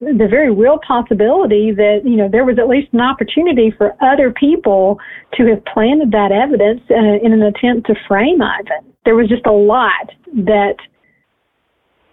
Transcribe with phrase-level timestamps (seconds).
[0.00, 4.30] the very real possibility that you know there was at least an opportunity for other
[4.30, 4.98] people
[5.34, 8.92] to have planted that evidence uh, in an attempt to frame Ivan.
[9.04, 10.76] There was just a lot that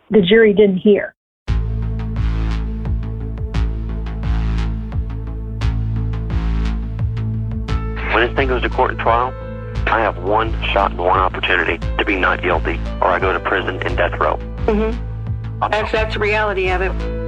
[0.09, 1.13] the jury didn't hear.
[8.13, 9.33] When this thing goes to court and trial,
[9.87, 13.39] I have one shot and one opportunity to be not guilty, or I go to
[13.39, 14.37] prison and death row.
[14.67, 15.59] Mm-hmm.
[15.71, 17.22] That's, that's the reality of it.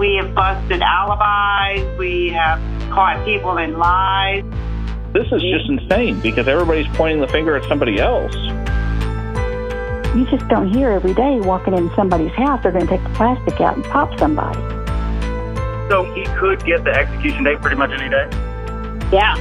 [0.00, 1.98] We have busted alibis.
[1.98, 2.58] We have
[2.90, 4.42] caught people in lies.
[5.12, 8.34] This is just insane because everybody's pointing the finger at somebody else.
[10.16, 13.10] You just don't hear every day walking in somebody's house, they're going to take the
[13.10, 14.58] plastic out and pop somebody.
[15.90, 18.26] So he could get the execution date pretty much any day?
[19.12, 19.36] Yeah.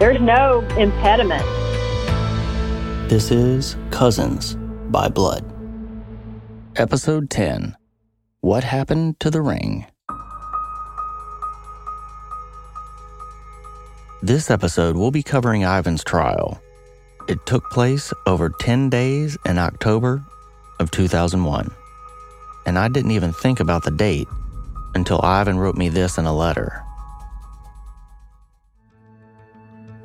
[0.00, 1.44] There's no impediment.
[3.08, 4.56] This is Cousins
[4.90, 5.44] by Blood.
[6.74, 7.76] Episode 10
[8.42, 9.86] what Happened to the Ring?
[14.20, 16.60] This episode will be covering Ivan's trial.
[17.28, 20.24] It took place over 10 days in October
[20.80, 21.70] of 2001.
[22.66, 24.26] And I didn't even think about the date
[24.96, 26.82] until Ivan wrote me this in a letter.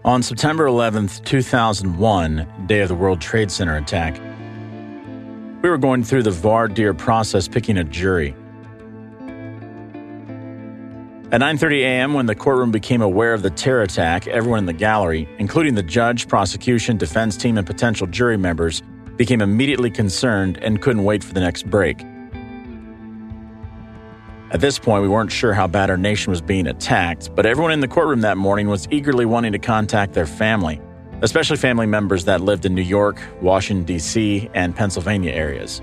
[0.05, 4.21] On September 11th, 2001, day of the World Trade Center attack,
[5.61, 8.35] we were going through the voir dire process picking a jury.
[11.29, 14.73] At 9:30 a.m., when the courtroom became aware of the terror attack, everyone in the
[14.73, 18.81] gallery, including the judge, prosecution, defense team, and potential jury members,
[19.17, 22.01] became immediately concerned and couldn't wait for the next break.
[24.51, 27.73] At this point, we weren't sure how bad our nation was being attacked, but everyone
[27.73, 30.79] in the courtroom that morning was eagerly wanting to contact their family
[31.21, 35.81] especially family members that lived in New York, Washington, D.C., and Pennsylvania areas.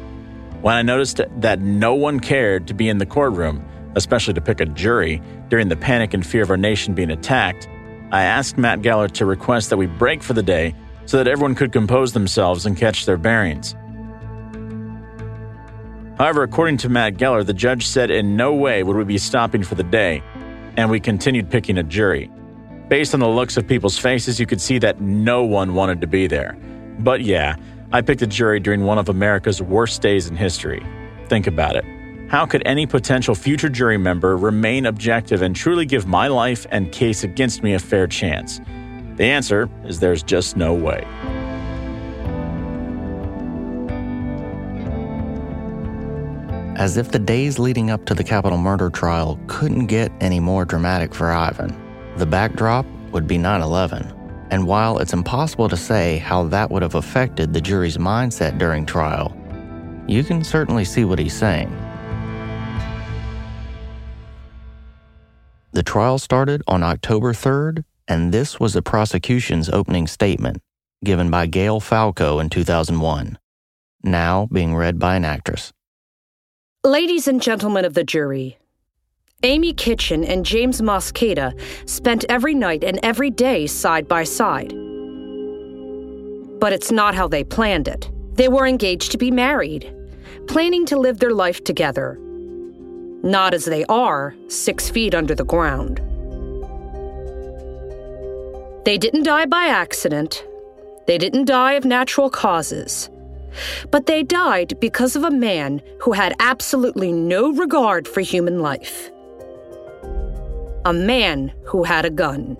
[0.60, 3.64] When I noticed that no one cared to be in the courtroom,
[3.96, 7.68] especially to pick a jury, during the panic and fear of our nation being attacked,
[8.12, 10.74] I asked Matt Geller to request that we break for the day
[11.06, 13.74] so that everyone could compose themselves and catch their bearings.
[16.16, 19.64] However, according to Matt Geller, the judge said in no way would we be stopping
[19.64, 20.22] for the day,
[20.76, 22.30] and we continued picking a jury.
[22.94, 26.06] Based on the looks of people's faces, you could see that no one wanted to
[26.06, 26.56] be there.
[27.00, 27.56] But yeah,
[27.92, 30.80] I picked a jury during one of America's worst days in history.
[31.26, 31.84] Think about it.
[32.30, 36.92] How could any potential future jury member remain objective and truly give my life and
[36.92, 38.60] case against me a fair chance?
[39.16, 41.04] The answer is there's just no way.
[46.76, 50.64] As if the days leading up to the capital murder trial couldn't get any more
[50.64, 51.83] dramatic for Ivan.
[52.16, 56.82] The backdrop would be 9 11, and while it's impossible to say how that would
[56.82, 59.36] have affected the jury's mindset during trial,
[60.06, 61.70] you can certainly see what he's saying.
[65.72, 70.58] The trial started on October 3rd, and this was the prosecution's opening statement,
[71.02, 73.38] given by Gail Falco in 2001,
[74.04, 75.72] now being read by an actress.
[76.84, 78.58] Ladies and gentlemen of the jury,
[79.44, 81.52] Amy Kitchen and James Mosqueda
[81.86, 84.70] spent every night and every day side by side.
[86.60, 88.10] But it's not how they planned it.
[88.36, 89.94] They were engaged to be married,
[90.48, 92.18] planning to live their life together.
[93.22, 95.98] Not as they are, six feet under the ground.
[98.86, 100.42] They didn't die by accident.
[101.06, 103.10] They didn't die of natural causes.
[103.90, 109.10] But they died because of a man who had absolutely no regard for human life
[110.84, 112.56] a man who had a gun.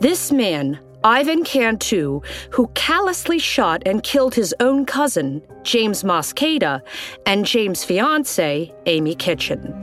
[0.00, 2.20] This man, Ivan Cantu,
[2.50, 6.82] who callously shot and killed his own cousin, James Mosqueda,
[7.24, 9.78] and James' fiancee, Amy Kitchen.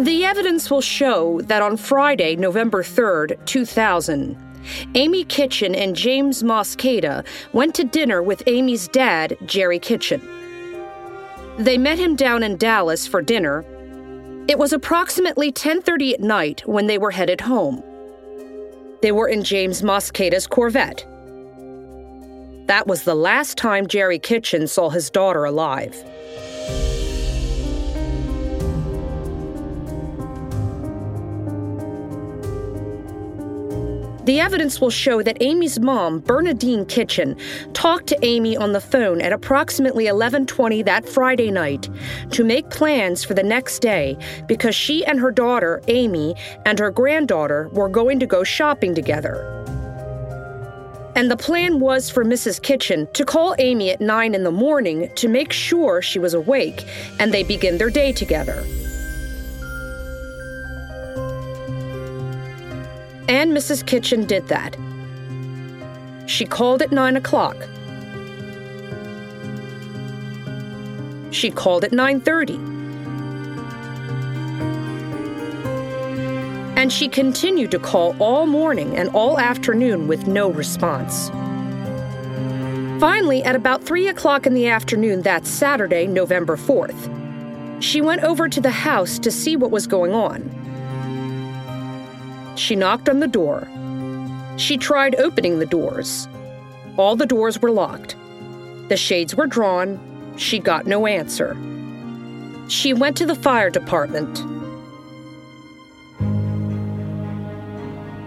[0.00, 4.36] The evidence will show that on Friday, November 3rd, 2000,
[4.96, 10.20] Amy Kitchen and James Mosqueda went to dinner with Amy's dad, Jerry Kitchen.
[11.58, 13.64] They met him down in Dallas for dinner.
[14.48, 17.82] It was approximately 10:30 at night when they were headed home.
[19.02, 21.06] They were in James Mosqueda's Corvette.
[22.66, 25.94] That was the last time Jerry Kitchen saw his daughter alive.
[34.24, 37.36] The evidence will show that Amy's mom, Bernadine Kitchen,
[37.74, 41.90] talked to Amy on the phone at approximately 11:20 that Friday night
[42.30, 44.16] to make plans for the next day
[44.46, 46.34] because she and her daughter, Amy,
[46.64, 49.44] and her granddaughter were going to go shopping together.
[51.14, 52.62] And the plan was for Mrs.
[52.62, 56.82] Kitchen to call Amy at 9 in the morning to make sure she was awake
[57.20, 58.64] and they begin their day together.
[63.28, 63.86] And Mrs.
[63.86, 64.76] Kitchen did that.
[66.26, 67.56] She called at 9 o'clock.
[71.30, 72.74] She called at 9:30.
[76.76, 81.30] and she continued to call all morning and all afternoon with no response.
[83.00, 87.10] Finally, at about 3 o'clock in the afternoon that Saturday, November 4th,
[87.82, 90.42] she went over to the house to see what was going on.
[92.56, 93.68] She knocked on the door.
[94.56, 96.28] She tried opening the doors.
[96.96, 98.16] All the doors were locked.
[98.88, 99.98] The shades were drawn.
[100.36, 101.56] She got no answer.
[102.68, 104.38] She went to the fire department.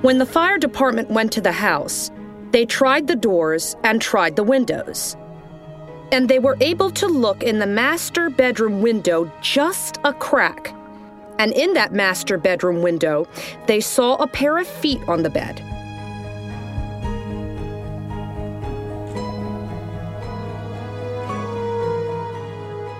[0.03, 2.11] When the fire department went to the house,
[2.51, 5.15] they tried the doors and tried the windows.
[6.11, 10.73] And they were able to look in the master bedroom window just a crack.
[11.39, 13.27] And in that master bedroom window,
[13.67, 15.61] they saw a pair of feet on the bed.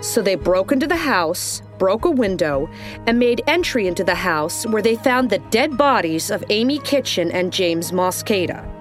[0.02, 2.70] So they broke into the house, broke a window,
[3.06, 7.32] and made entry into the house where they found the dead bodies of Amy Kitchen
[7.32, 8.77] and James Mosqueda.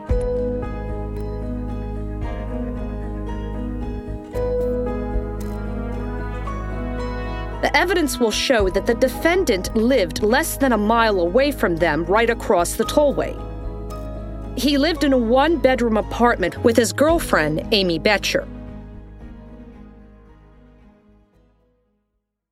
[7.67, 12.05] The evidence will show that the defendant lived less than a mile away from them,
[12.05, 13.35] right across the tollway.
[14.57, 18.47] He lived in a one bedroom apartment with his girlfriend, Amy Boettcher.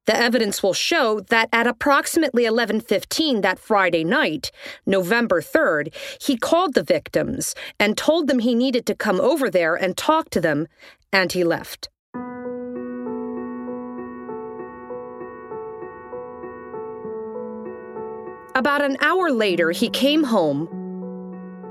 [0.06, 4.50] The evidence will show that at approximately 11:15 that Friday night,
[4.84, 9.76] November 3rd, he called the victims and told them he needed to come over there
[9.76, 10.66] and talk to them,
[11.12, 11.88] and he left.
[18.56, 20.68] About an hour later, he came home,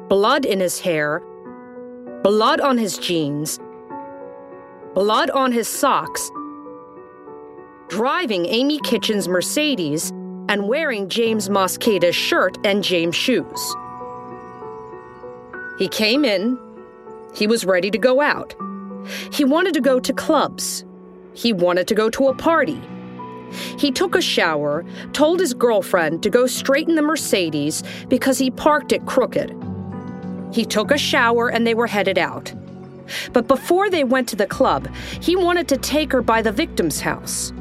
[0.09, 1.21] blood in his hair,
[2.24, 3.57] blood on his jeans,
[4.94, 6.30] blood on his socks,
[7.88, 10.09] driving Amy Kitchen's Mercedes
[10.50, 13.75] and wearing James Mosqueda's shirt and James' shoes.
[15.79, 16.59] He came in.
[17.33, 18.53] He was ready to go out.
[19.31, 20.83] He wanted to go to clubs.
[21.33, 22.81] He wanted to go to a party.
[23.77, 28.91] He took a shower, told his girlfriend to go straighten the Mercedes because he parked
[28.91, 29.55] it crooked.
[30.51, 32.53] He took a shower and they were headed out.
[33.33, 34.88] But before they went to the club,
[35.21, 37.51] he wanted to take her by the victim's house.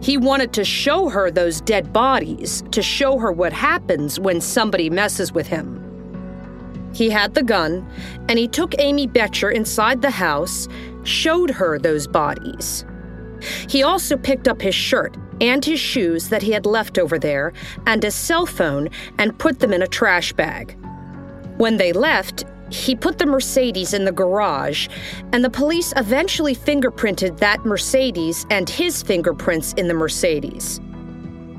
[0.00, 4.90] He wanted to show her those dead bodies, to show her what happens when somebody
[4.90, 5.82] messes with him.
[6.94, 7.86] He had the gun,
[8.28, 10.66] and he took Amy Boettcher inside the house,
[11.04, 12.84] showed her those bodies.
[13.68, 17.52] He also picked up his shirt and his shoes that he had left over there,
[17.86, 18.88] and a cell phone,
[19.18, 20.76] and put them in a trash bag.
[21.58, 24.88] When they left, he put the Mercedes in the garage,
[25.32, 30.80] and the police eventually fingerprinted that Mercedes and his fingerprints in the Mercedes.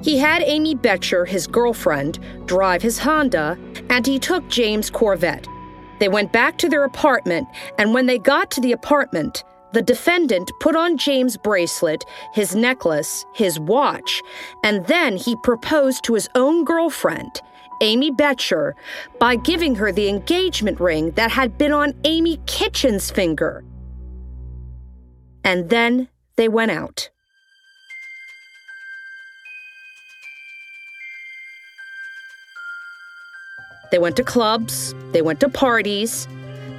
[0.04, 3.58] He had Amy Boettcher, his girlfriend, drive his Honda,
[3.90, 5.48] and he took James' Corvette.
[6.00, 7.48] They went back to their apartment,
[7.78, 9.44] and when they got to the apartment,
[9.78, 12.04] the defendant put on James' bracelet,
[12.34, 14.24] his necklace, his watch,
[14.64, 17.44] and then he proposed to his own girlfriend
[17.82, 18.74] Amy Boettcher
[19.20, 23.64] by giving her the engagement ring that had been on Amy Kitchen's finger.
[25.44, 26.08] And then
[26.38, 27.12] they went out.
[33.92, 36.28] They went to clubs, they went to parties.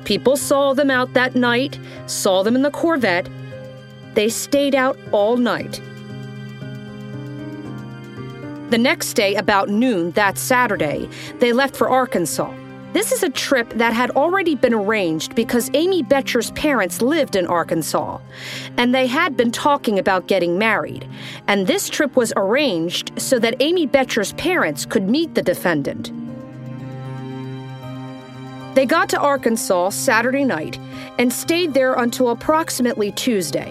[0.09, 3.29] People saw them out that night, saw them in the Corvette.
[4.15, 5.83] They stayed out all night.
[8.71, 11.11] The next day, about noon that Saturday,
[11.41, 12.51] they left for Arkansas.
[12.95, 17.47] This is a trip that had already been arranged because Amy Boettcher's parents lived in
[17.47, 18.19] Arkansas,
[18.79, 21.07] and they had been talking about getting married.
[21.49, 26.13] And this trip was arranged so that Amy Boettcher's parents could meet the defendant.
[28.79, 30.79] They got to Arkansas Saturday night
[31.19, 33.71] and stayed there until approximately Tuesday.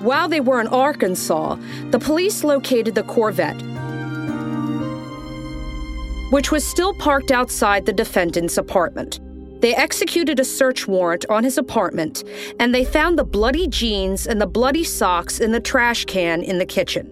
[0.00, 1.58] While they were in Arkansas,
[1.92, 3.62] the police located the Corvette,
[6.32, 9.20] which was still parked outside the defendant's apartment.
[9.60, 12.24] They executed a search warrant on his apartment,
[12.58, 16.58] and they found the bloody jeans and the bloody socks in the trash can in
[16.58, 17.11] the kitchen.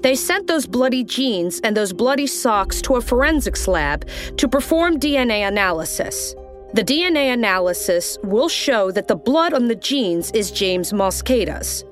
[0.00, 5.00] They sent those bloody jeans and those bloody socks to a forensics lab to perform
[5.00, 6.34] DNA analysis.
[6.74, 11.84] The DNA analysis will show that the blood on the jeans is James Mosqueda's.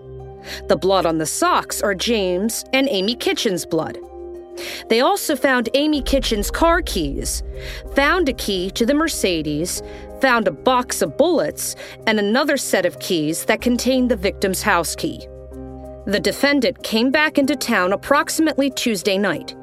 [0.68, 3.98] The blood on the socks are James and Amy Kitchen's blood.
[4.88, 7.42] They also found Amy Kitchen's car keys,
[7.94, 9.82] found a key to the Mercedes,
[10.20, 11.74] found a box of bullets,
[12.06, 15.26] and another set of keys that contained the victim's house key.
[16.06, 19.56] The defendant came back into town approximately Tuesday night.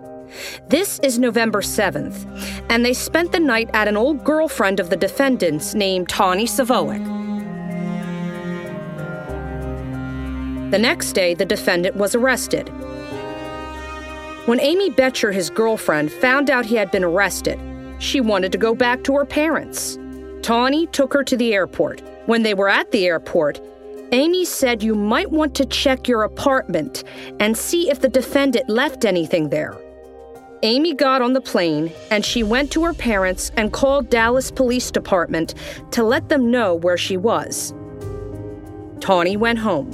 [0.67, 2.25] This is November 7th,
[2.69, 6.99] and they spent the night at an old girlfriend of the defendant's named Tawny Savoie.
[10.71, 12.67] The next day, the defendant was arrested.
[14.45, 17.57] When Amy Boettcher, his girlfriend, found out he had been arrested,
[17.99, 19.97] she wanted to go back to her parents.
[20.41, 22.01] Tawny took her to the airport.
[22.25, 23.61] When they were at the airport,
[24.13, 27.03] Amy said you might want to check your apartment
[27.39, 29.75] and see if the defendant left anything there.
[30.61, 34.91] Amy got on the plane and she went to her parents and called Dallas Police
[34.91, 35.55] Department
[35.89, 37.73] to let them know where she was.
[38.99, 39.91] Tawny went home.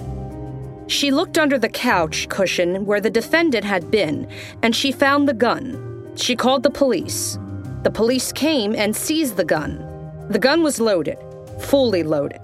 [0.89, 4.27] She looked under the couch cushion where the defendant had been
[4.61, 6.11] and she found the gun.
[6.17, 7.39] She called the police.
[7.83, 9.77] The police came and seized the gun.
[10.29, 11.17] The gun was loaded,
[11.61, 12.41] fully loaded.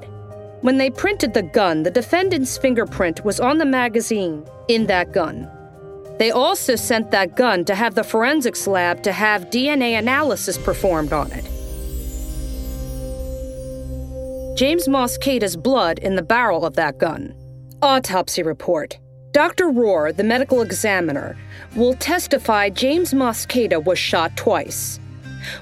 [0.65, 5.47] When they printed the gun, the defendant's fingerprint was on the magazine in that gun.
[6.17, 11.13] They also sent that gun to have the forensics lab to have DNA analysis performed
[11.13, 11.45] on it.
[14.57, 17.35] James Mosqueda's blood in the barrel of that gun.
[17.83, 18.97] Autopsy report.
[19.33, 19.65] Dr.
[19.65, 21.37] Rohr, the medical examiner,
[21.75, 24.99] will testify James Mosqueda was shot twice.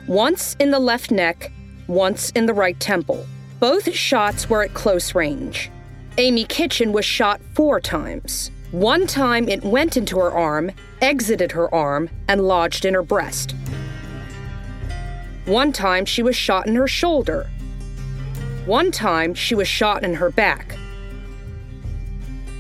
[0.08, 1.52] Once in the left neck,
[1.88, 3.28] once in the right temple.
[3.64, 5.72] Both shots were at close range.
[6.18, 8.52] Amy Kitchen was shot four times.
[8.72, 13.56] One time it went into her arm, exited her arm, and lodged in her breast.
[15.46, 17.50] One time she was shot in her shoulder.
[18.66, 20.76] One time she was shot in her back.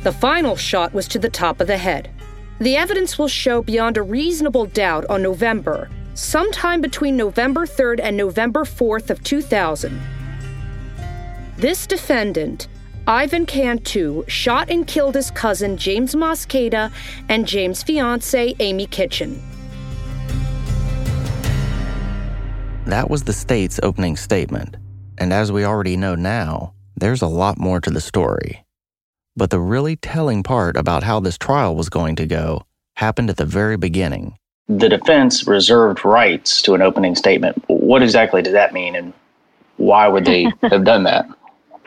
[0.03, 2.12] The final shot was to the top of the head.
[2.60, 8.15] The evidence will show beyond a reasonable doubt on November, sometime between November 3rd and
[8.15, 10.01] November 4th of 2000.
[11.63, 12.67] This defendant
[13.08, 16.91] Ivan Cantu shot and killed his cousin James Mosqueda
[17.29, 19.41] and James' fiancee Amy Kitchen.
[22.86, 24.75] That was the state's opening statement.
[25.17, 28.65] And as we already know now, there's a lot more to the story.
[29.38, 32.63] But the really telling part about how this trial was going to go
[32.98, 34.36] happened at the very beginning.
[34.67, 37.63] The defense reserved rights to an opening statement.
[37.67, 39.13] What exactly does that mean, and
[39.77, 41.25] why would they have done that?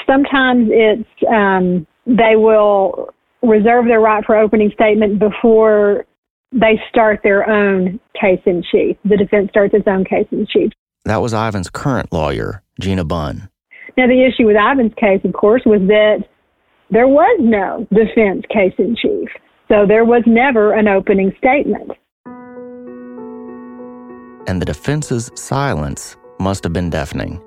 [0.04, 3.10] Sometimes it's um, they will
[3.42, 6.04] reserve their right for opening statement before
[6.52, 8.96] they start their own case in chief.
[9.04, 10.72] The defense starts its own case in chief.
[11.04, 13.48] That was Ivan's current lawyer, Gena Bunn.
[13.96, 16.24] Now, the issue with Ivan's case, of course, was that
[16.90, 19.28] there was no defense case in chief.
[19.68, 21.92] So there was never an opening statement.
[24.48, 27.42] And the defense's silence must have been deafening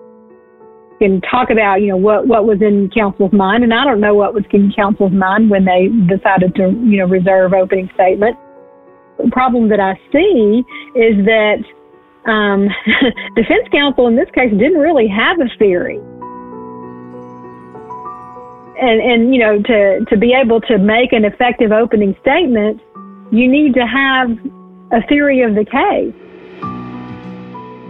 [1.00, 3.64] can talk about, you know, what, what was in counsel's mind.
[3.64, 7.06] And I don't know what was in counsel's mind when they decided to, you know,
[7.06, 8.38] reserve opening statement.
[9.18, 10.64] The problem that I see
[10.96, 11.64] is that
[12.30, 12.70] um,
[13.36, 15.98] defense counsel in this case didn't really have a theory.
[18.82, 22.82] And, and you know, to, to be able to make an effective opening statement,
[23.32, 24.32] you need to have
[24.92, 26.29] a theory of the case.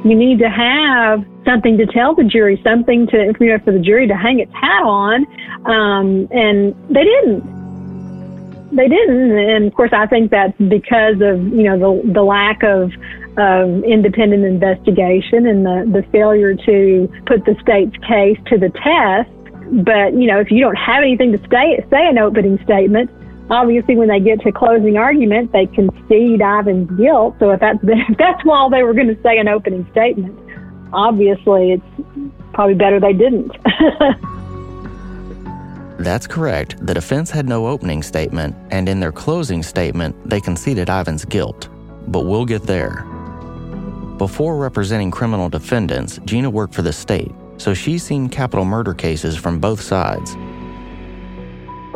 [0.06, 3.80] You need to have something to tell the jury, something to, you know, for the
[3.80, 5.26] jury to hang its hat on.
[5.66, 7.44] Um, and they didn't.
[8.76, 9.38] They didn't.
[9.38, 12.94] And of course, I think that's because of, you know, the, the lack of,
[13.38, 19.30] of independent investigation and the, the failure to put the state's case to the test.
[19.84, 23.12] But, you know, if you don't have anything to say, say an opening statement,
[23.50, 27.36] obviously when they get to closing argument, they concede Ivan's guilt.
[27.40, 30.38] So if that's, if that's all they were going to say an opening statement,
[30.94, 31.86] obviously it's
[32.54, 33.52] probably better they didn't.
[36.00, 36.78] That's correct.
[36.86, 41.68] The defense had no opening statement, and in their closing statement, they conceded Ivan's guilt.
[42.08, 43.04] But we'll get there.
[44.18, 49.36] Before representing criminal defendants, Gena worked for the state, so she's seen capital murder cases
[49.36, 50.38] from both sides.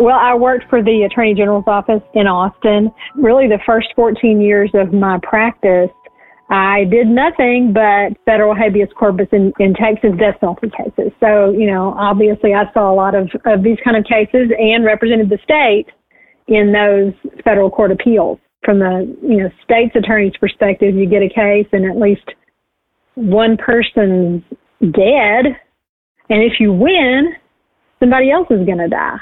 [0.04, 2.92] Well, I worked for the Attorney General's office in Austin.
[3.16, 5.92] Really, the first 14 years of my practice,
[6.50, 11.14] I did nothing but federal habeas corpus in, in Texas death penalty cases.
[11.22, 14.84] So, you know, obviously I saw a lot of, of these kind of cases and
[14.84, 15.86] represented the state
[16.50, 17.14] in those
[17.46, 18.40] federal court appeals.
[18.66, 22.28] From the, you know, state's attorney's perspective, you get a case and at least
[23.16, 24.44] one person's
[24.82, 25.56] dead.
[26.28, 27.36] And if you win,
[28.02, 29.16] somebody else is going to die.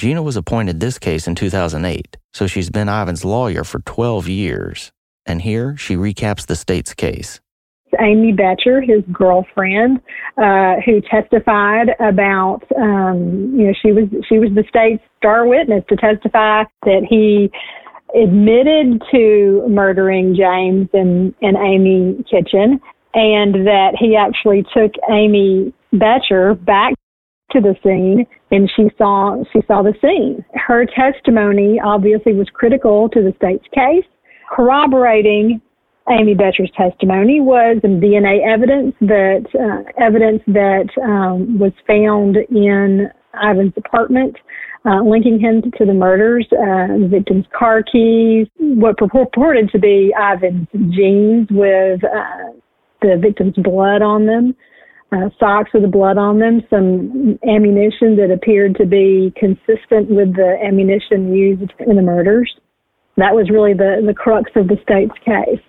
[0.00, 4.90] Gena was appointed this case in 2008, so she's been Ivan's lawyer for 12 years.
[5.26, 7.38] And here she recaps the state's case.
[8.00, 10.00] Amy Boettcher, his girlfriend,
[10.38, 15.84] uh, who testified about, um, you know, she was she was the state's star witness
[15.90, 17.50] to testify that he
[18.18, 22.80] admitted to murdering James and, and Amy Kitchen,
[23.12, 26.94] and that he actually took Amy Boettcher back
[27.50, 30.44] to the scene and she saw she saw the scene.
[30.54, 34.04] Her testimony obviously was critical to the state's case.
[34.50, 35.60] Corroborating
[36.08, 43.08] Amy Boettcher's testimony was some DNA evidence that uh, evidence that um, was found in
[43.34, 44.36] Ivan's apartment,
[44.84, 46.46] uh, linking him to the murders.
[46.50, 52.58] Uh, the victim's car keys, what purported to be Ivan's jeans with uh,
[53.02, 54.56] the victim's blood on them
[55.12, 60.34] uh, socks with the blood on them, some ammunition that appeared to be consistent with
[60.36, 62.52] the ammunition used in the murders.
[63.16, 65.64] That was really the, the crux of the state's case.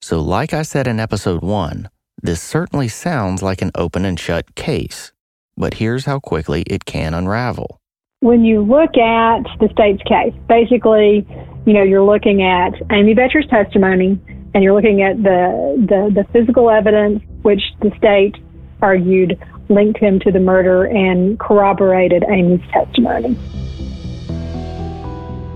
[0.00, 1.90] So, like I said in episode one,
[2.22, 5.12] this certainly sounds like an open and shut case.
[5.56, 7.80] But here's how quickly it can unravel.
[8.20, 11.26] When you look at the state's case, basically,
[11.66, 14.18] you know, you're looking at Amy Boettcher's testimony
[14.54, 18.34] and you're looking at the, the, the physical evidence which the state
[18.82, 23.36] argued linked him to the murder and corroborated Amy's testimony.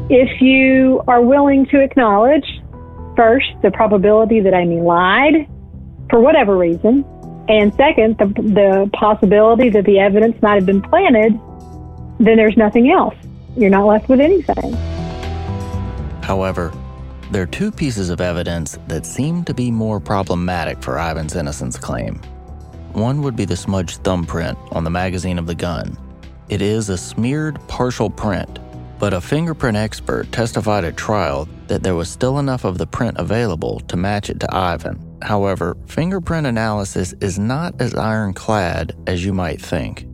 [0.08, 2.46] If you are willing to acknowledge,
[3.16, 5.46] first, the probability that Amy lied
[6.08, 7.04] for whatever reason,
[7.48, 11.38] and second, the, the possibility that the evidence might have been planted,
[12.18, 13.14] then there's nothing else.
[13.56, 14.72] You're not left with anything.
[16.22, 16.72] However,
[17.30, 21.78] there are two pieces of evidence that seem to be more problematic for Ivan's innocence
[21.78, 22.20] claim.
[22.92, 25.96] One would be the smudged thumbprint on the magazine of the gun.
[26.48, 28.58] It is a smeared partial print,
[28.98, 33.16] but a fingerprint expert testified at trial that there was still enough of the print
[33.18, 35.00] available to match it to Ivan.
[35.22, 40.06] However, fingerprint analysis is not as ironclad as you might think.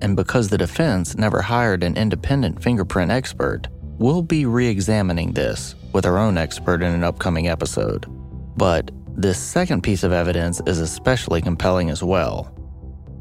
[0.00, 5.74] And because the defense never hired an independent fingerprint expert, we'll be re examining this
[5.92, 8.06] with our own expert in an upcoming episode.
[8.56, 12.52] But this second piece of evidence is especially compelling as well.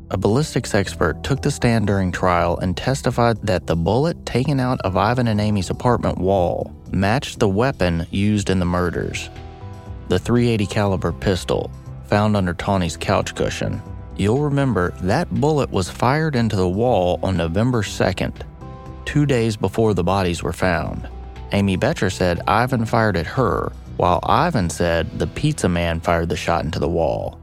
[0.10, 4.80] A ballistics expert took the stand during trial and testified that the bullet taken out
[4.82, 9.30] of Ivan and Amy's apartment wall matched the weapon used in the murders.
[10.10, 11.72] The 380 caliber pistol
[12.06, 13.82] found under Tawny's couch cushion.
[14.18, 18.42] You'll remember that bullet was fired into the wall on November 2nd,
[19.06, 21.08] 2 days before the bodies were found.
[21.52, 26.36] Amy Boettcher said Ivan fired at her while Ivan said the pizza man fired the
[26.36, 27.40] shot into the wall.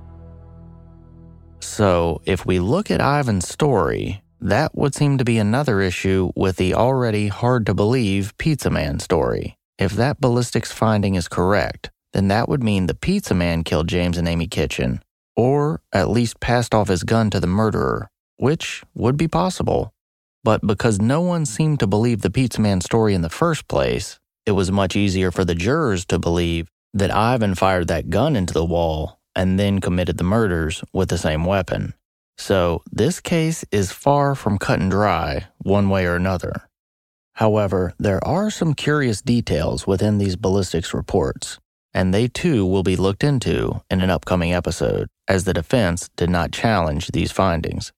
[1.60, 6.56] So, if we look at Ivan's story, that would seem to be another issue with
[6.56, 9.56] the already hard to believe pizza man story.
[9.78, 14.18] If that ballistics finding is correct, then that would mean the pizza man killed James
[14.18, 15.02] and Amy Kitchen,
[15.36, 19.92] or at least passed off his gun to the murderer, which would be possible.
[20.42, 24.18] But because no one seemed to believe the pizza man story in the first place,
[24.50, 28.52] it was much easier for the jurors to believe that Ivan fired that gun into
[28.52, 31.94] the wall and then committed the murders with the same weapon.
[32.36, 36.68] So, this case is far from cut and dry, one way or another.
[37.34, 41.60] However, there are some curious details within these ballistics reports,
[41.94, 46.28] and they too will be looked into in an upcoming episode, as the defense did
[46.28, 47.92] not challenge these findings.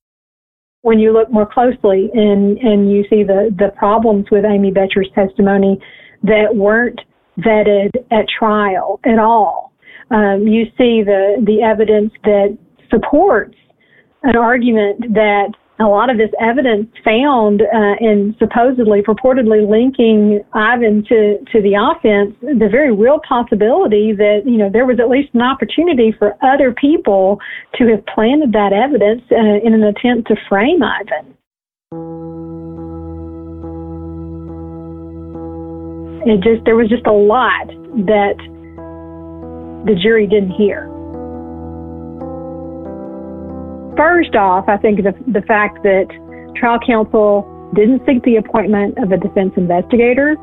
[0.83, 5.09] When you look more closely and, and you see the, the problems with Amy Boettcher's
[5.15, 5.81] testimony,
[6.23, 7.01] that weren't
[7.39, 9.73] vetted at trial at all.
[10.11, 12.57] Um, you see the, the evidence that
[12.91, 13.57] supports
[14.23, 21.03] an argument that a lot of this evidence found uh, and supposedly purportedly linking Ivan
[21.09, 25.35] to, to the offense, the very real possibility that, you know, there was at least
[25.35, 27.41] an opportunity for other people
[27.77, 32.32] to have planted that evidence uh, in an attempt to frame Ivan.
[36.27, 37.67] It just there was just a lot
[38.07, 38.37] that
[39.87, 40.89] the jury didn't hear.
[43.97, 46.07] First off, I think the, the fact that
[46.57, 50.37] trial counsel didn't seek the appointment of a defense investigator,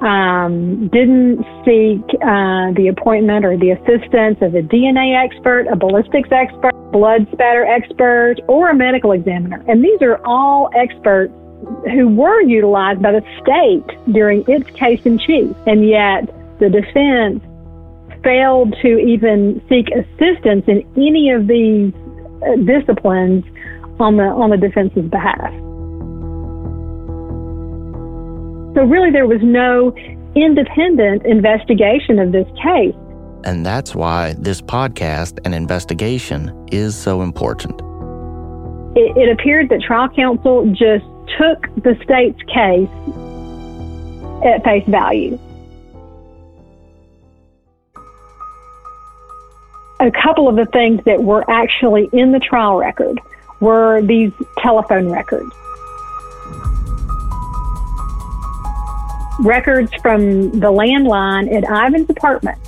[0.00, 6.30] um, didn't seek uh, the appointment or the assistance of a DNA expert, a ballistics
[6.32, 9.62] expert, blood spatter expert, or a medical examiner.
[9.68, 11.32] And these are all experts
[11.92, 15.54] who were utilized by the state during its case in chief.
[15.66, 16.26] And yet
[16.58, 17.42] the defense
[18.22, 21.92] failed to even seek assistance in any of these
[22.42, 23.44] uh, disciplines
[23.98, 25.52] on the on the defense's behalf.
[28.74, 29.94] So really, there was no
[30.36, 32.94] independent investigation of this case.
[33.44, 37.80] And that's why this podcast and investigation is so important.
[38.96, 41.04] It, it appeared that trial counsel just
[41.38, 42.88] took the state's case
[44.44, 45.38] at face value.
[50.00, 53.20] A couple of the things that were actually in the trial record
[53.60, 55.52] were these telephone records.
[59.40, 62.58] Records from the landline at Ivan's apartment,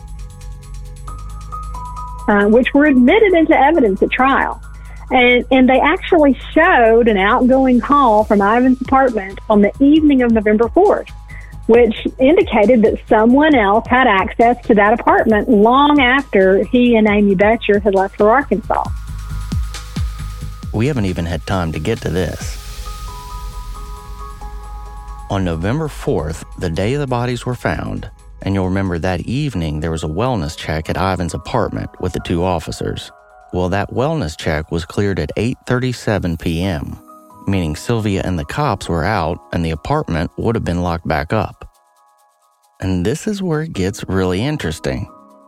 [2.28, 4.60] uh, which were admitted into evidence at trial.
[5.10, 10.32] And, and they actually showed an outgoing call from Ivan's apartment on the evening of
[10.32, 11.10] November 4th,
[11.66, 17.34] which indicated that someone else had access to that apartment long after he and Amy
[17.34, 18.84] Boettcher had left for Arkansas.
[20.72, 22.58] We haven't even had time to get to this.
[25.30, 28.10] On November 4th, the day the bodies were found,
[28.42, 32.20] and you'll remember that evening there was a wellness check at Ivan's apartment with the
[32.20, 33.10] two officers.
[33.52, 36.98] Well, that wellness check was cleared at 8:37 p.m.,
[37.46, 41.34] meaning Sylvia and the cops were out and the apartment would have been locked back
[41.34, 41.68] up.
[42.80, 45.06] And this is where it gets really interesting.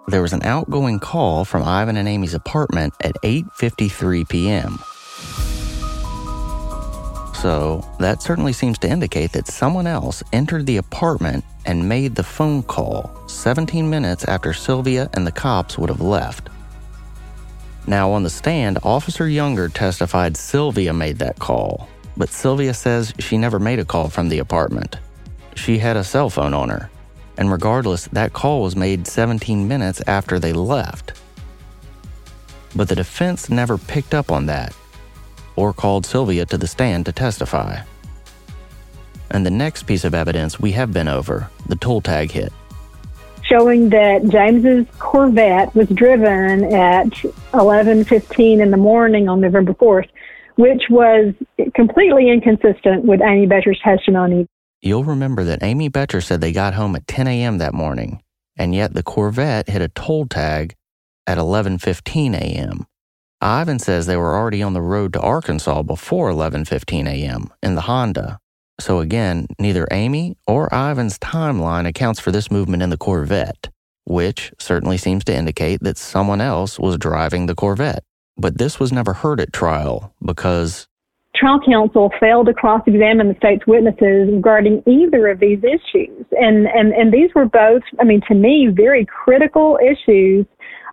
[0.09, 4.79] There was an outgoing call from Ivan and Amy's apartment at 8:53 p.m.
[7.41, 12.23] So, that certainly seems to indicate that someone else entered the apartment and made the
[12.23, 16.49] phone call 17 minutes after Sylvia and the cops would have left.
[17.87, 23.37] Now, on the stand, Officer Younger testified Sylvia made that call, but Sylvia says she
[23.37, 24.97] never made a call from the apartment.
[25.55, 26.91] She had a cell phone on her,
[27.37, 31.13] and regardless, that call was made 17 minutes after they left.
[32.75, 34.75] But the defense never picked up on that
[35.57, 37.81] or called Sylvia to the stand to testify.
[39.31, 42.53] And the next piece of evidence we have been over the toll tag hit
[43.55, 47.13] showing that James's Corvette was driven at
[47.53, 50.09] 11:15 in the morning on November 4th,
[50.57, 51.35] which was
[51.75, 54.49] completely inconsistent with Amy Boettcher's testimony.
[54.83, 57.59] You'll remember that Amy Boettcher said they got home at 10 a.m.
[57.59, 58.21] that morning,
[58.57, 60.75] and yet the Corvette hit a toll tag
[61.27, 62.87] at 11:15 a.m.
[63.41, 67.53] Ivan says they were already on the road to Arkansas before 11:15 a.m.
[67.63, 68.41] in the Honda.
[68.81, 73.71] So again, neither Amy or Ivan's timeline accounts for this movement in the Corvette,
[74.05, 78.05] which certainly seems to indicate that someone else was driving the Corvette.
[78.37, 80.89] But this was never heard at trial because
[81.37, 86.25] trial counsel failed to cross-examine the state's witnesses regarding either of these issues.
[86.33, 90.47] And, and, and these were both, I mean, to me, very critical issues,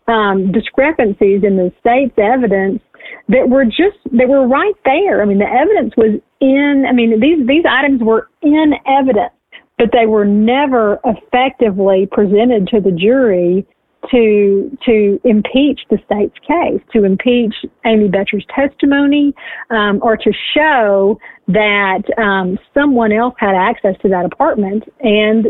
[0.07, 2.81] um, discrepancies in the state's evidence
[3.29, 5.21] that were just that were right there.
[5.21, 6.85] I mean, the evidence was in.
[6.87, 9.33] I mean, these these items were in evidence,
[9.77, 13.65] but they were never effectively presented to the jury
[14.09, 17.53] to to impeach the state's case, to impeach
[17.85, 19.33] Amy Boettcher's testimony,
[19.69, 25.47] um, or to show that um, someone else had access to that apartment and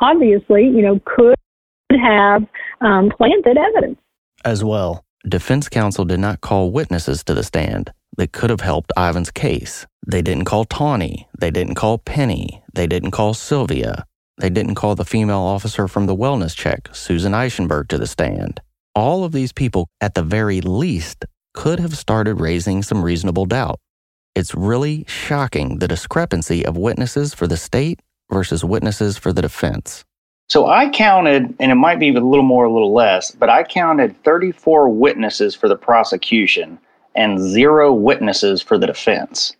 [0.00, 1.36] obviously, you know, could
[1.90, 2.42] have
[2.80, 3.98] um, planted evidence
[4.44, 5.04] as well.
[5.28, 9.86] Defense counsel did not call witnesses to the stand that could have helped Ivan's case.
[10.04, 11.28] They didn't call Tawny.
[11.38, 12.62] They didn't call Penny.
[12.74, 14.04] They didn't call Sylvia.
[14.38, 18.60] They didn't call the female officer from the wellness check, Susan Eichenberg, to the stand.
[18.96, 23.78] All of these people, at the very least, could have started raising some reasonable doubt.
[24.34, 30.04] It's really shocking the discrepancy of witnesses for the state versus witnesses for the defense.
[30.52, 33.62] So I counted, and it might be a little more, a little less, but I
[33.62, 36.78] counted 34 witnesses for the prosecution
[37.14, 39.56] and zero witnesses for the defense.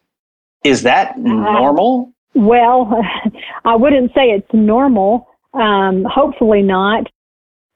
[0.64, 2.12] Is that normal?
[2.36, 3.02] Uh, well,
[3.64, 5.28] I wouldn't say it's normal.
[5.54, 7.06] Um, hopefully not.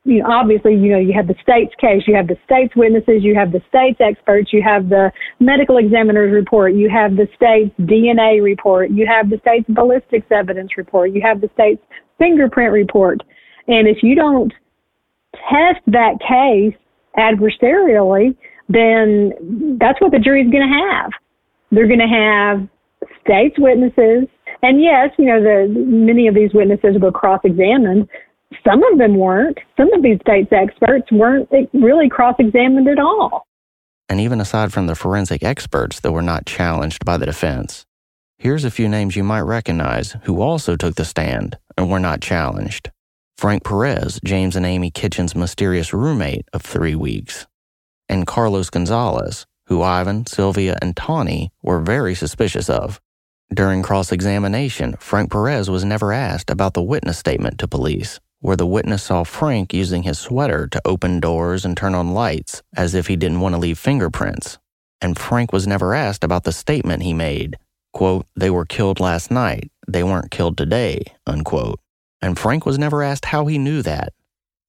[0.05, 3.25] You know, obviously, you know, you have the state's case, you have the state's witnesses,
[3.25, 7.75] you have the state's experts, you have the medical examiner's report, you have the state's
[7.81, 11.83] DNA report, you have the state's ballistics evidence report, you have the state's
[12.19, 13.23] fingerprint report.
[13.69, 14.53] And if you don't
[15.49, 16.75] test that case
[17.19, 18.37] adversarially,
[18.69, 21.11] then that's what the jury's going to have.
[21.71, 22.69] They're going to have
[23.25, 24.29] state's witnesses.
[24.63, 28.09] And yes, you know, the, many of these witnesses were cross-examined.
[28.67, 29.59] Some of them weren't.
[29.77, 33.47] Some of these state's experts weren't eh, really cross-examined at all.
[34.09, 37.86] And even aside from the forensic experts that were not challenged by the defense,
[38.39, 42.21] here's a few names you might recognize who also took the stand and were not
[42.21, 42.91] challenged.
[43.37, 47.47] Frank Perez, James and Amy Kitchen's mysterious roommate of three weeks,
[48.09, 53.01] and Carlos Gonzalez, who Ivan, Sylvia, and Tawny were very suspicious of.
[53.53, 58.57] During cross examination, Frank Perez was never asked about the witness statement to police, where
[58.57, 62.95] the witness saw Frank using his sweater to open doors and turn on lights as
[62.95, 64.59] if he didn't want to leave fingerprints.
[65.01, 67.59] And Frank was never asked about the statement he made
[67.97, 71.81] quote, they were killed last night, they weren't killed today, unquote.
[72.21, 74.13] And Frank was never asked how he knew that,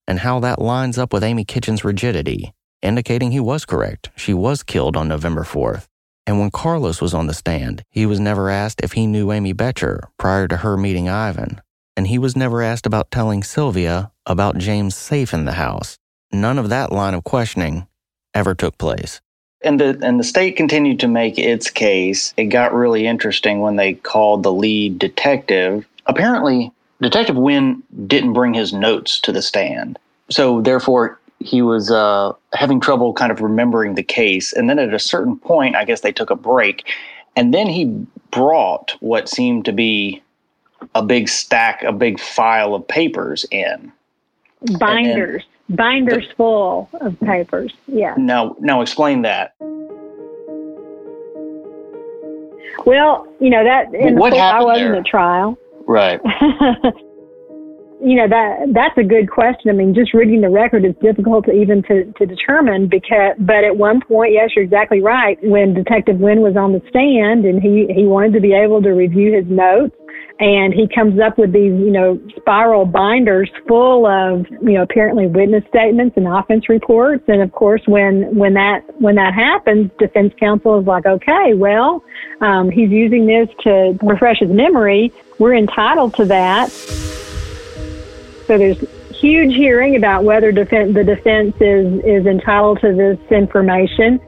[0.07, 4.11] and how that lines up with Amy Kitchen's rigidity, indicating he was correct.
[4.15, 5.87] She was killed on November 4th.
[6.25, 9.53] And when Carlos was on the stand, he was never asked if he knew Amy
[9.53, 11.61] Boettcher prior to her meeting Ivan.
[11.97, 15.97] And he was never asked about telling Sylvia about James' safe in the house.
[16.31, 17.87] None of that line of questioning
[18.33, 19.19] ever took place.
[19.63, 22.33] And the and the state continued to make its case.
[22.37, 25.85] It got really interesting when they called the lead detective.
[26.05, 29.99] Apparently, Detective Wynn didn't bring his notes to the stand.
[30.29, 34.53] So therefore he was uh, having trouble kind of remembering the case.
[34.53, 36.85] And then at a certain point, I guess they took a break.
[37.35, 37.85] And then he
[38.31, 40.23] brought what seemed to be
[40.95, 43.91] a big stack, a big file of papers in.
[44.79, 45.43] Binders.
[45.69, 47.73] Binders the, full of papers.
[47.87, 48.15] Yeah.
[48.17, 49.55] Now, now explain that.
[52.85, 53.87] Well, you know that.
[54.15, 54.99] what happened I wasn't there?
[55.01, 55.57] at trial.
[55.87, 56.21] Right.
[57.99, 59.69] you know that that's a good question.
[59.69, 63.35] I mean, just reading the record is difficult to even to, to determine because.
[63.39, 65.37] But at one point, yes, you're exactly right.
[65.43, 68.91] When Detective Wynn was on the stand and he he wanted to be able to
[68.91, 69.95] review his notes,
[70.39, 75.27] and he comes up with these you know spiral binders full of you know apparently
[75.27, 77.23] witness statements and offense reports.
[77.27, 82.03] And of course, when when that when that happens, defense counsel is like, okay, well,
[82.41, 85.11] um, he's using this to refresh his memory.
[85.39, 86.71] We're entitled to that.
[88.47, 88.79] So there's
[89.19, 94.19] huge hearing about whether defense, the defense is, is entitled to this information.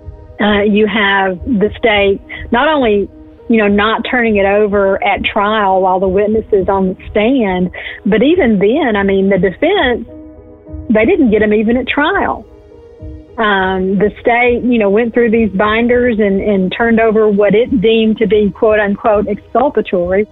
[0.42, 3.10] Uh, you have the state not only,
[3.50, 7.72] you know, not turning it over at trial while the witness is on the stand,
[8.06, 10.08] but even then, I mean, the defense,
[10.90, 12.46] they didn't get him even at trial.
[13.38, 17.82] Um, the state, you know, went through these binders and, and turned over what it
[17.82, 20.28] deemed to be quote unquote exculpatory.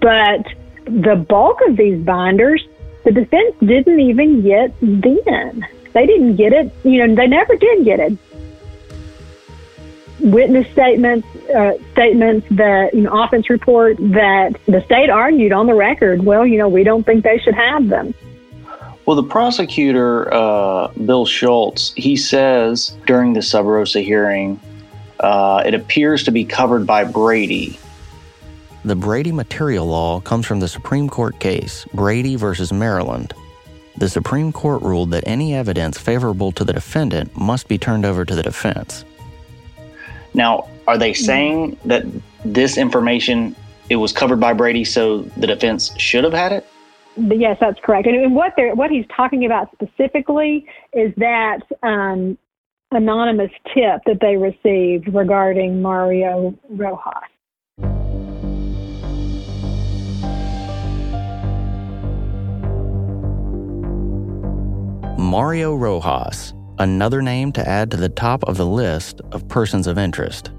[0.00, 0.46] But
[0.86, 2.66] the bulk of these binders
[3.04, 5.66] the defense didn't even get then.
[5.92, 6.72] They didn't get it.
[6.84, 8.18] You know, they never did get it.
[10.20, 15.74] Witness statements, uh, statements that you know, offense report that the state argued on the
[15.74, 16.24] record.
[16.24, 18.14] Well, you know, we don't think they should have them.
[19.06, 24.60] Well, the prosecutor, uh, Bill Schultz, he says during the sub rosa hearing,
[25.20, 27.78] uh, it appears to be covered by Brady.
[28.84, 33.34] The Brady material law comes from the Supreme Court case, Brady versus Maryland.
[33.98, 38.24] The Supreme Court ruled that any evidence favorable to the defendant must be turned over
[38.24, 39.04] to the defense.
[40.34, 42.04] Now, are they saying that
[42.44, 43.56] this information
[43.88, 46.66] it was covered by Brady, so the defense should have had it?
[47.16, 48.06] Yes, that's correct.
[48.06, 52.38] And what they're what he's talking about specifically is that um,
[52.92, 57.12] anonymous tip that they received regarding Mario Rojas.
[65.18, 69.98] Mario Rojas, another name to add to the top of the list of persons of
[69.98, 70.50] interest.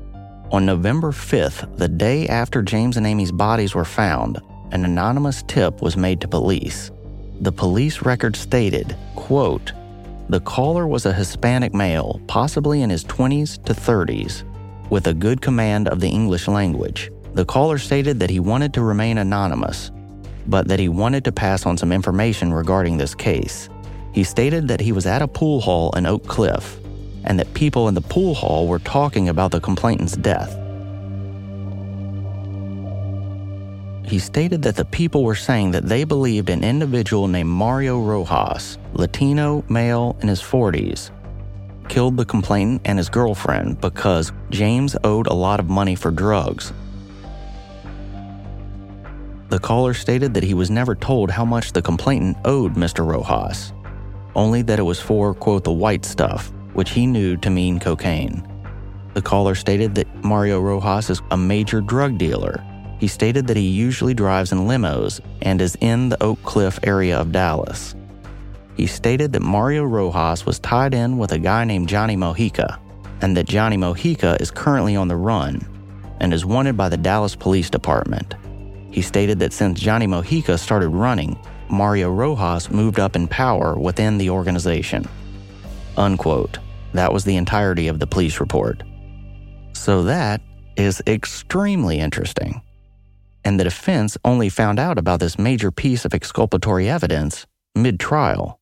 [0.51, 4.39] On November 5th, the day after James and Amy's bodies were found,
[4.71, 6.91] an anonymous tip was made to police.
[7.39, 9.73] The police record stated, quote,
[10.29, 14.43] the caller was a Hispanic male, possibly in his 20s to 30s,
[14.91, 17.11] with a good command of the English language.
[17.33, 19.89] The caller stated that he wanted to remain anonymous,
[20.45, 23.69] but that he wanted to pass on some information regarding this case.
[24.13, 26.77] He stated that he was at a pool hall in Oak Cliff
[27.23, 30.57] and that people in the pool hall were talking about the complainant's death.
[34.05, 38.77] He stated that the people were saying that they believed an individual named Mario Rojas,
[38.93, 41.11] Latino, male, in his 40s,
[41.87, 46.73] killed the complainant and his girlfriend because James owed a lot of money for drugs.
[49.47, 53.05] The caller stated that he was never told how much the complainant owed Mr.
[53.05, 53.71] Rojas
[54.35, 58.47] only that it was for, quote, the white stuff, which he knew to mean cocaine.
[59.13, 62.63] The caller stated that Mario Rojas is a major drug dealer.
[62.99, 67.19] He stated that he usually drives in limos and is in the Oak Cliff area
[67.19, 67.95] of Dallas.
[68.77, 72.79] He stated that Mario Rojas was tied in with a guy named Johnny Mojica,
[73.21, 75.67] and that Johnny Mojica is currently on the run
[76.21, 78.35] and is wanted by the Dallas Police Department.
[78.91, 81.37] He stated that since Johnny Mojica started running,
[81.71, 85.07] Mario Rojas moved up in power within the organization.
[85.97, 86.59] Unquote.
[86.93, 88.83] That was the entirety of the police report.
[89.73, 90.41] So that
[90.75, 92.61] is extremely interesting.
[93.43, 98.59] And the defense only found out about this major piece of exculpatory evidence mid trial.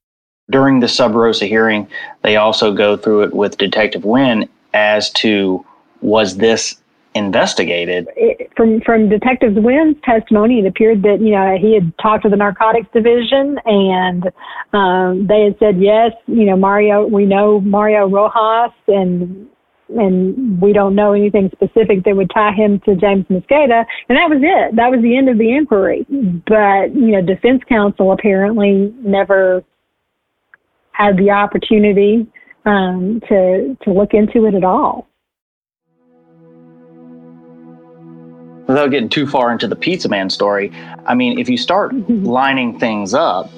[0.50, 1.88] During the sub rosa hearing,
[2.24, 5.66] they also go through it with Detective Wynn as to
[6.02, 6.76] was this
[7.20, 8.08] investigated.
[8.16, 12.30] It, from from Detective Wynn's testimony, it appeared that you know he had talked to
[12.30, 14.24] the narcotics division, and
[14.74, 16.12] um, they had said yes.
[16.26, 19.48] You know, Mario, we know Mario Rojas, and
[19.90, 24.30] and we don't know anything specific that would tie him to James Mosqueda, and that
[24.30, 24.76] was it.
[24.76, 26.06] That was the end of the inquiry.
[26.10, 29.64] But you know, defense counsel apparently never
[30.92, 32.28] had the opportunity
[32.66, 35.10] um, to to look into it at all.
[38.70, 40.72] Without getting too far into the pizza man story,
[41.08, 43.50] I mean, if you start lining things up,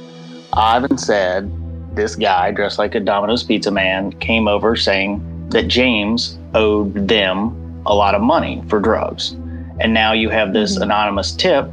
[0.53, 1.51] Ivan said
[1.95, 7.83] this guy dressed like a Domino's pizza man came over saying that James owed them
[7.85, 9.31] a lot of money for drugs.
[9.81, 10.83] And now you have this mm-hmm.
[10.83, 11.69] anonymous tip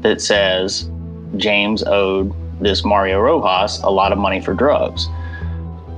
[0.00, 0.90] that says
[1.38, 5.06] James owed this Mario Rojas a lot of money for drugs.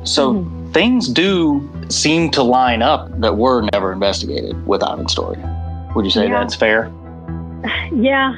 [0.05, 0.71] So mm-hmm.
[0.71, 5.43] things do seem to line up that were never investigated with Ivan's story.
[5.95, 6.41] Would you say yeah.
[6.41, 6.93] that's fair?
[7.93, 8.35] Yeah.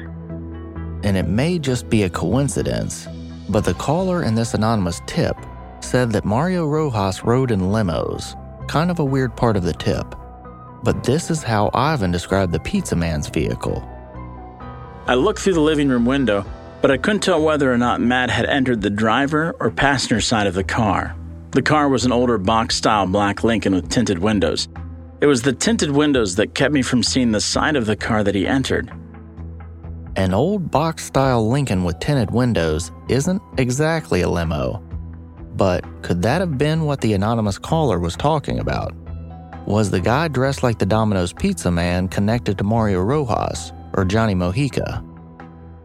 [1.03, 3.07] And it may just be a coincidence,
[3.49, 5.35] but the caller in this anonymous tip
[5.81, 8.35] said that Mario Rojas rode in limos,
[8.67, 10.15] kind of a weird part of the tip.
[10.83, 13.87] But this is how Ivan described the pizza man's vehicle.
[15.07, 16.45] I looked through the living room window,
[16.81, 20.47] but I couldn't tell whether or not Matt had entered the driver or passenger side
[20.47, 21.15] of the car.
[21.51, 24.67] The car was an older box style black Lincoln with tinted windows.
[25.19, 28.23] It was the tinted windows that kept me from seeing the side of the car
[28.23, 28.91] that he entered.
[30.15, 34.83] An old box style Lincoln with tinted windows isn't exactly a limo.
[35.55, 38.93] But could that have been what the anonymous caller was talking about?
[39.65, 44.35] Was the guy dressed like the Domino's pizza man connected to Mario Rojas or Johnny
[44.35, 45.03] Mojica?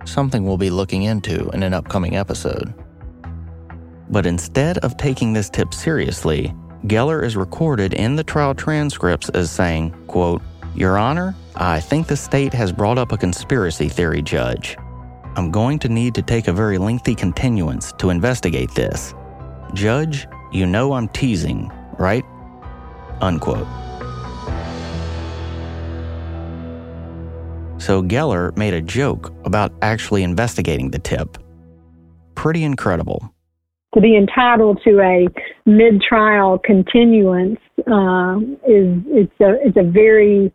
[0.06, 2.74] Something we'll be looking into in an upcoming episode.
[4.10, 6.54] But instead of taking this tip seriously,
[6.86, 10.42] Geller is recorded in the trial transcripts as saying, quote,
[10.74, 14.76] Your Honor, I think the state has brought up a conspiracy theory, Judge.
[15.36, 19.14] I'm going to need to take a very lengthy continuance to investigate this.
[19.74, 22.24] Judge, you know I'm teasing, right?
[23.20, 23.68] Unquote.
[27.80, 31.38] So Geller made a joke about actually investigating the tip.
[32.34, 33.32] Pretty incredible
[33.94, 35.26] to be entitled to a
[35.66, 40.52] mid-trial continuance uh, is it's a it's a very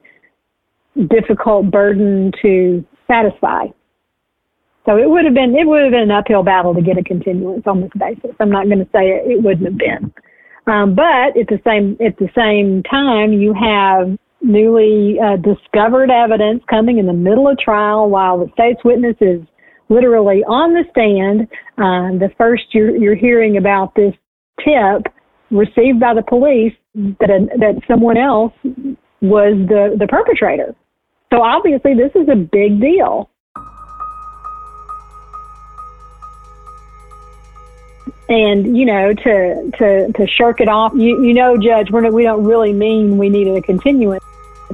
[1.07, 3.65] difficult burden to satisfy.
[4.85, 7.03] So it would have been it would have been an uphill battle to get a
[7.03, 8.35] continuance on this basis.
[8.39, 10.13] I'm not going to say it, it wouldn't have been,
[10.65, 16.63] um, but at the same at the same time, you have newly uh, discovered evidence
[16.69, 19.41] coming in the middle of trial while the state's witness is
[19.89, 21.47] literally on the stand.
[21.77, 24.13] Uh, the first you're, you're hearing about this
[24.63, 25.13] tip
[25.51, 28.53] received by the police that a, that someone else
[29.21, 30.75] was the, the perpetrator.
[31.31, 33.29] So obviously, this is a big deal.
[38.29, 42.11] And you know, to to to shirk it off, you you know, Judge, we're not,
[42.11, 44.23] we don't really mean we needed a continuance.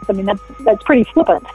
[0.09, 1.45] I mean, that's that's pretty flippant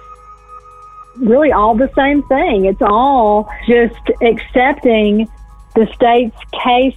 [1.19, 2.65] really all the same thing.
[2.65, 5.29] It's all just accepting
[5.75, 6.97] the state's case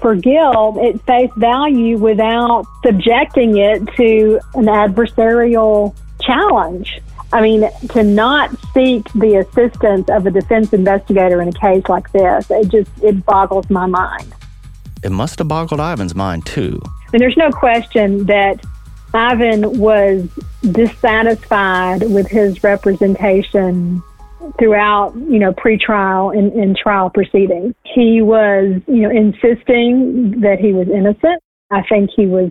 [0.00, 7.00] for guilt at face value without subjecting it to an adversarial challenge.
[7.32, 12.10] I mean, to not seek the assistance of a defense investigator in a case like
[12.12, 14.32] this, it just it boggles my mind.
[15.02, 16.80] It must have boggled Ivan's mind too.
[17.12, 18.64] And there's no question that
[19.14, 20.28] Ivan was
[20.62, 24.02] dissatisfied with his representation
[24.58, 27.74] throughout, you know, pre-trial and, and trial proceedings.
[27.84, 31.40] He was, you know, insisting that he was innocent.
[31.70, 32.50] I think he was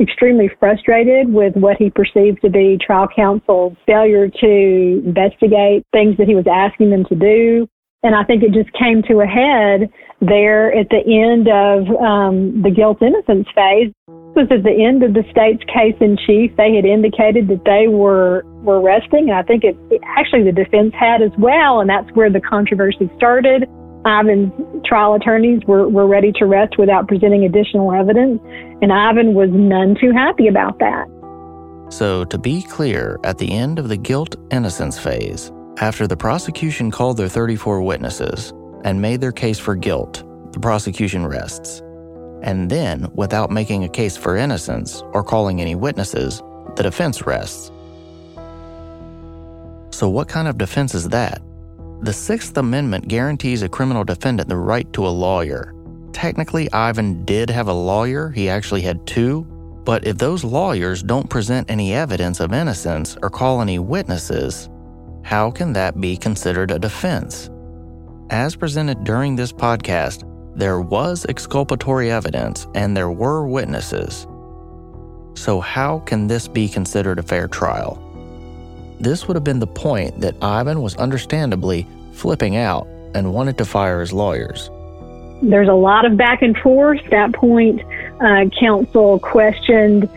[0.00, 6.26] extremely frustrated with what he perceived to be trial counsel's failure to investigate things that
[6.26, 7.68] he was asking them to do.
[8.02, 9.90] And I think it just came to a head
[10.20, 13.92] there at the end of um, the guilt innocence phase
[14.34, 16.54] was at the end of the state's case in chief.
[16.56, 19.30] They had indicated that they were were resting.
[19.30, 22.40] And I think it, it actually the defense had as well, and that's where the
[22.40, 23.68] controversy started.
[24.06, 24.52] Ivan's
[24.84, 28.40] trial attorneys were, were ready to rest without presenting additional evidence,
[28.82, 31.06] and Ivan was none too happy about that.
[31.90, 36.90] So, to be clear, at the end of the guilt innocence phase, after the prosecution
[36.90, 38.52] called their 34 witnesses,
[38.84, 40.22] and made their case for guilt,
[40.52, 41.82] the prosecution rests.
[42.44, 46.42] And then, without making a case for innocence or calling any witnesses,
[46.76, 47.72] the defense rests.
[49.90, 51.40] So, what kind of defense is that?
[52.02, 55.74] The Sixth Amendment guarantees a criminal defendant the right to a lawyer.
[56.12, 59.44] Technically, Ivan did have a lawyer, he actually had two,
[59.84, 64.68] but if those lawyers don't present any evidence of innocence or call any witnesses,
[65.22, 67.48] how can that be considered a defense?
[68.28, 74.26] As presented during this podcast, there was exculpatory evidence and there were witnesses.
[75.34, 78.00] So, how can this be considered a fair trial?
[79.00, 83.64] This would have been the point that Ivan was understandably flipping out and wanted to
[83.64, 84.70] fire his lawyers.
[85.42, 87.00] There's a lot of back and forth.
[87.04, 87.82] At that point,
[88.20, 90.08] uh, counsel questioned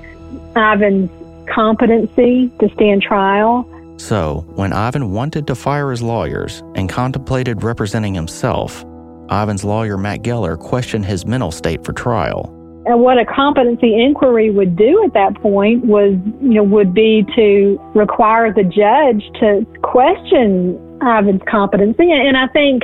[0.56, 1.10] Ivan's
[1.48, 3.68] competency to stand trial.
[3.98, 8.86] So, when Ivan wanted to fire his lawyers and contemplated representing himself,
[9.32, 12.54] Ivan's lawyer, Matt Geller, questioned his mental state for trial.
[12.86, 17.26] And what a competency inquiry would do at that point was, you know, would be
[17.36, 22.10] to require the judge to question Ivan's competency.
[22.10, 22.84] And I think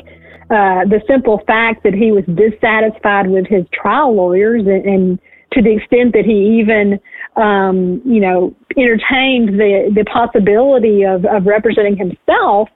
[0.50, 5.20] uh, the simple fact that he was dissatisfied with his trial lawyers and, and
[5.54, 7.00] to the extent that he even,
[7.38, 12.68] um, you know, entertained the, the possibility of, of representing himself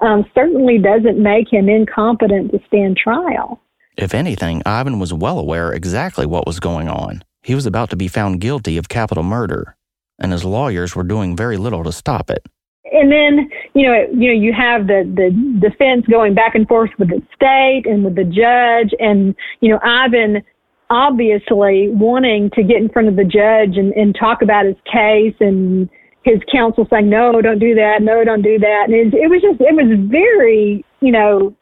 [0.00, 3.60] um, certainly doesn't make him incompetent to stand trial.
[3.96, 7.22] If anything, Ivan was well aware exactly what was going on.
[7.42, 9.76] He was about to be found guilty of capital murder,
[10.18, 12.44] and his lawyers were doing very little to stop it.
[12.92, 15.30] And then, you know, you know, you have the the
[15.60, 19.80] defense going back and forth with the state and with the judge, and you know,
[19.82, 20.42] Ivan
[20.90, 25.34] obviously wanting to get in front of the judge and, and talk about his case
[25.40, 25.88] and
[26.26, 28.02] his counsel saying, no, don't do that.
[28.02, 28.84] No, don't do that.
[28.88, 31.54] And it, it was just, it was very, you know,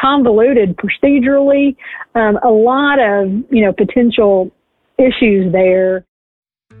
[0.00, 1.76] convoluted procedurally,
[2.14, 4.50] um, a lot of, you know, potential
[4.98, 6.04] issues there.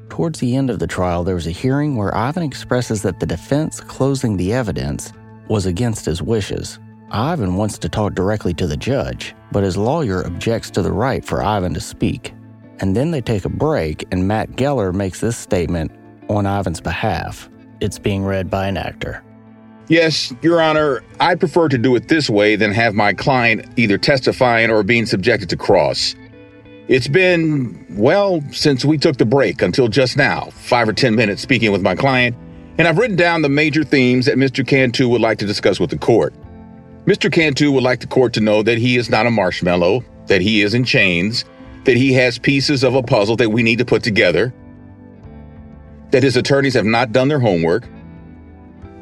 [0.08, 3.26] Towards the end of the trial, there was a hearing where Ivan expresses that the
[3.26, 5.12] defense closing the evidence
[5.48, 6.80] was against his wishes.
[7.12, 11.24] Ivan wants to talk directly to the judge, but his lawyer objects to the right
[11.24, 12.32] for Ivan to speak.
[12.80, 15.92] And then they take a break, and Matt Geller makes this statement
[16.36, 17.50] on Ivan's behalf.
[17.80, 19.22] It's being read by an actor.
[19.88, 23.98] Yes, Your Honor, I prefer to do it this way than have my client either
[23.98, 26.14] testifying or being subjected to cross.
[26.86, 31.42] It's been, well, since we took the break until just now, five or 10 minutes
[31.42, 32.36] speaking with my client,
[32.78, 34.66] and I've written down the major themes that Mr.
[34.66, 36.34] Cantu would like to discuss with the court.
[37.04, 37.32] Mr.
[37.32, 40.62] Cantu would like the court to know that he is not a marshmallow, that he
[40.62, 41.44] is in chains,
[41.84, 44.54] that he has pieces of a puzzle that we need to put together,
[46.10, 47.88] that his attorneys have not done their homework,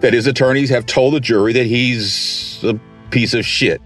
[0.01, 2.79] that his attorneys have told the jury that he's a
[3.11, 3.81] piece of shit.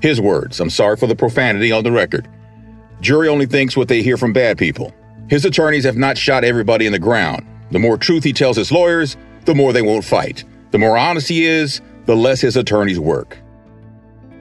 [0.00, 0.60] His words.
[0.60, 2.28] I'm sorry for the profanity on the record.
[3.00, 4.94] Jury only thinks what they hear from bad people.
[5.28, 7.44] His attorneys have not shot everybody in the ground.
[7.70, 10.44] The more truth he tells his lawyers, the more they won't fight.
[10.70, 13.38] The more honest he is, the less his attorneys work.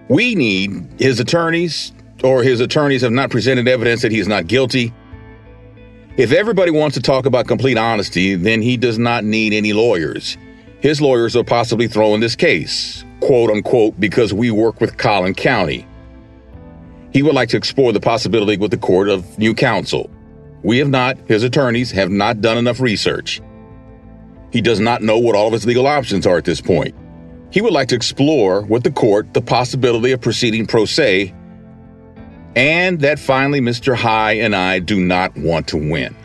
[0.10, 1.92] We need his attorneys,
[2.24, 4.94] or his attorneys have not presented evidence that he is not guilty.
[6.18, 10.36] If everybody wants to talk about complete honesty, then he does not need any lawyers.
[10.80, 15.86] His lawyers are possibly throwing this case, quote unquote, because we work with Collin County.
[17.14, 20.10] He would like to explore the possibility with the court of new counsel.
[20.64, 23.40] We have not, his attorneys have not done enough research.
[24.52, 26.96] He does not know what all of his legal options are at this point.
[27.52, 31.36] He would like to explore with the court the possibility of proceeding pro se,
[32.58, 33.96] and that finally Mr.
[33.96, 36.16] High and I do not want to win.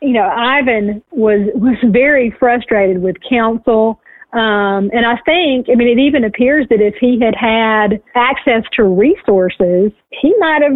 [0.00, 4.00] You know, Ivan was was very frustrated with counsel.
[4.32, 8.62] Um, and I think, I mean, it even appears that if he had had access
[8.76, 10.72] to resources, he might have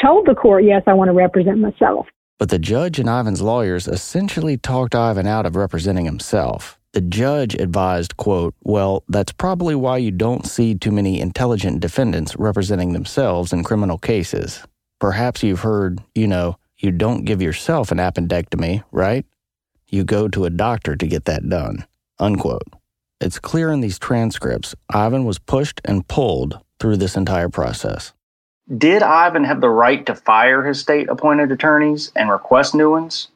[0.00, 2.06] told the court, yes, I want to represent myself.
[2.38, 6.78] But the judge and Ivan's lawyers essentially talked Ivan out of representing himself.
[6.92, 12.36] The judge advised, quote, Well, that's probably why you don't see too many intelligent defendants
[12.36, 14.62] representing themselves in criminal cases.
[15.00, 19.24] Perhaps you've heard, you know, you don't give yourself an appendectomy, right?
[19.88, 21.86] You go to a doctor to get that done.
[22.18, 22.68] Unquote.
[23.22, 28.12] It's clear in these transcripts Ivan was pushed and pulled through this entire process.
[28.76, 33.28] Did Ivan have the right to fire his state appointed attorneys and request new ones?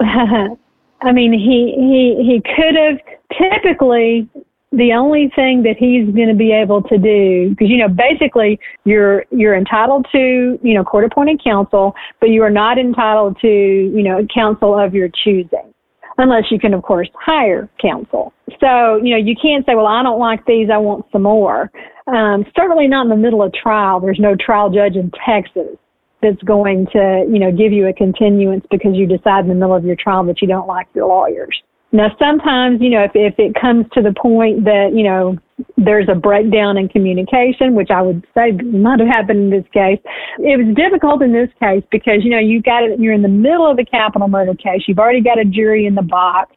[1.02, 2.98] I mean, he he he could have.
[3.38, 4.28] Typically,
[4.72, 8.58] the only thing that he's going to be able to do, because you know, basically,
[8.84, 13.48] you're you're entitled to you know court appointed counsel, but you are not entitled to
[13.48, 15.72] you know counsel of your choosing.
[16.18, 18.32] unless you can, of course, hire counsel.
[18.60, 21.70] So, you know, you can't say, well, I don't like these, I want some more.
[22.06, 24.00] Um, certainly not in the middle of trial.
[24.00, 25.76] There's no trial judge in Texas
[26.22, 29.74] that's going to, you know, give you a continuance because you decide in the middle
[29.74, 31.56] of your trial that you don't like your lawyers.
[31.92, 35.36] Now, sometimes, you know, if, if it comes to the point that, you know,
[35.76, 39.98] there's a breakdown in communication, which I would say might have happened in this case.
[40.38, 43.28] It was difficult in this case because, you know, you've got it, you're in the
[43.28, 44.82] middle of the capital murder case.
[44.86, 46.54] You've already got a jury in the box.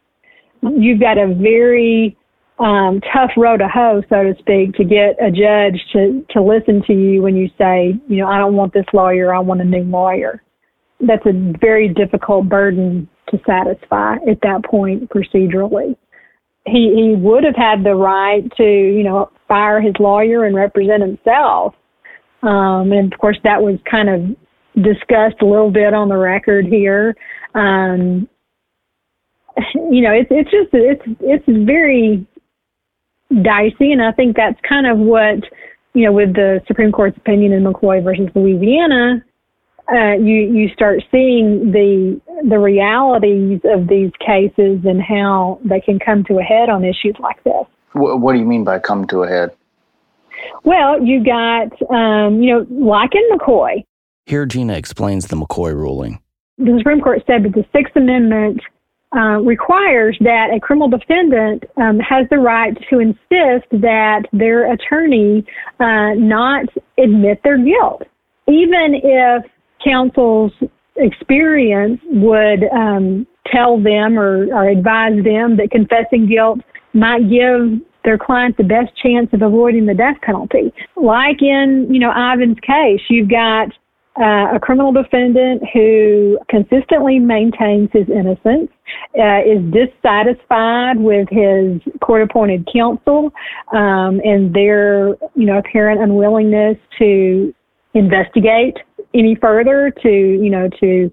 [0.61, 2.15] You've got a very
[2.59, 6.83] um, tough row to hoe, so to speak, to get a judge to, to listen
[6.87, 9.65] to you when you say, you know, I don't want this lawyer, I want a
[9.65, 10.41] new lawyer.
[10.99, 15.95] That's a very difficult burden to satisfy at that point procedurally.
[16.65, 21.01] He he would have had the right to you know fire his lawyer and represent
[21.01, 21.73] himself,
[22.41, 26.65] um, and of course that was kind of discussed a little bit on the record
[26.65, 27.15] here.
[27.53, 28.29] Um,
[29.75, 32.25] you know, it's it's just it's it's very
[33.41, 35.43] dicey, and I think that's kind of what
[35.93, 39.23] you know with the Supreme Court's opinion in McCoy versus Louisiana
[39.91, 42.19] uh, you you start seeing the
[42.49, 47.15] the realities of these cases and how they can come to a head on issues
[47.19, 47.65] like this.
[47.91, 49.51] What, what do you mean by come to a head?
[50.63, 53.83] Well, you got um, you know like in McCoy.
[54.25, 56.21] Here, Gena explains the McCoy ruling.
[56.57, 58.61] The Supreme Court said that the Sixth Amendment
[59.15, 65.45] uh, requires that a criminal defendant um, has the right to insist that their attorney
[65.79, 66.65] uh, not
[66.97, 68.03] admit their guilt,
[68.47, 69.43] even if
[69.83, 70.51] counsel's
[70.95, 76.59] experience would um, tell them or, or advise them that confessing guilt
[76.93, 80.73] might give their client the best chance of avoiding the death penalty.
[80.95, 83.69] Like in, you know, Ivan's case, you've got
[84.19, 88.69] uh, a criminal defendant who consistently maintains his innocence,
[89.19, 93.31] uh, is dissatisfied with his court-appointed counsel,
[93.73, 97.53] um, and their, you know, apparent unwillingness to
[97.95, 98.77] investigate
[99.15, 101.11] any further to, you know, to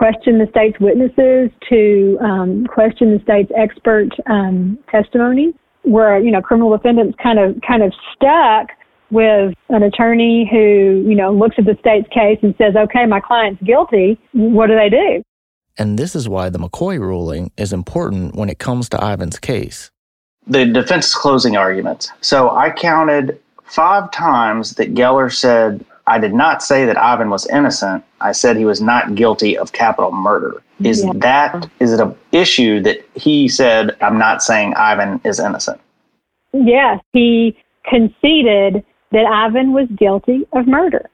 [0.00, 6.40] question the state's witnesses, to um, question the state's expert um, testimony, where you know
[6.40, 8.68] criminal defendants kind of kind of stuck
[9.10, 13.20] with an attorney who you know looks at the state's case and says, "Okay, my
[13.20, 15.22] client's guilty." What do they do?
[15.78, 19.90] And this is why the McCoy ruling is important when it comes to Ivan's case.
[20.46, 22.10] The defense's closing arguments.
[22.20, 27.46] So I counted five times that Geller said I did not say that Ivan was
[27.46, 28.04] innocent.
[28.20, 30.60] I said he was not guilty of capital murder.
[30.82, 31.12] Is yeah.
[31.16, 35.80] that is it an issue that he said I'm not saying Ivan is innocent?
[36.52, 41.10] Yes, he conceded that Ivan was guilty of murder.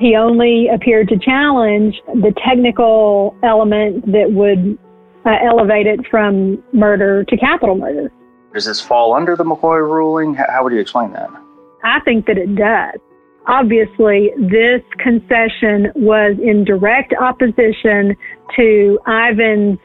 [0.00, 4.76] He only appeared to challenge the technical element that would
[5.24, 8.12] uh, elevate it from murder to capital murder.
[8.52, 10.34] Does this fall under the McCoy ruling?
[10.34, 11.30] How would you explain that?
[11.84, 13.00] I think that it does.
[13.46, 18.16] Obviously, this concession was in direct opposition
[18.56, 19.78] to Ivan's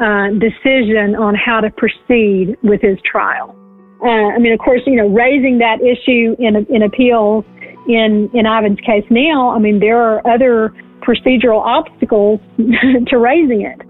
[0.00, 3.54] uh, decision on how to proceed with his trial.
[4.02, 7.44] Uh, I mean, of course, you know, raising that issue in in appeals
[7.86, 9.50] in in Ivan's case now.
[9.50, 12.40] I mean, there are other procedural obstacles
[13.06, 13.82] to raising it.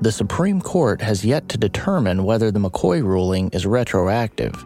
[0.00, 4.64] The Supreme Court has yet to determine whether the McCoy ruling is retroactive,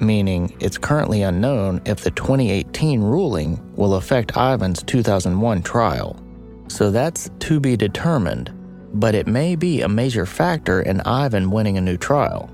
[0.00, 6.16] meaning it's currently unknown if the 2018 ruling will affect Ivan's 2001 trial.
[6.68, 8.52] So that's to be determined,
[8.94, 12.50] but it may be a major factor in Ivan winning a new trial,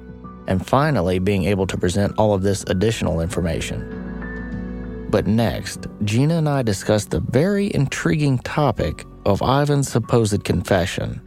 [0.47, 5.07] and finally being able to present all of this additional information.
[5.11, 11.21] But next, Gena and I discuss the very intriguing topic of Ivan's supposed confession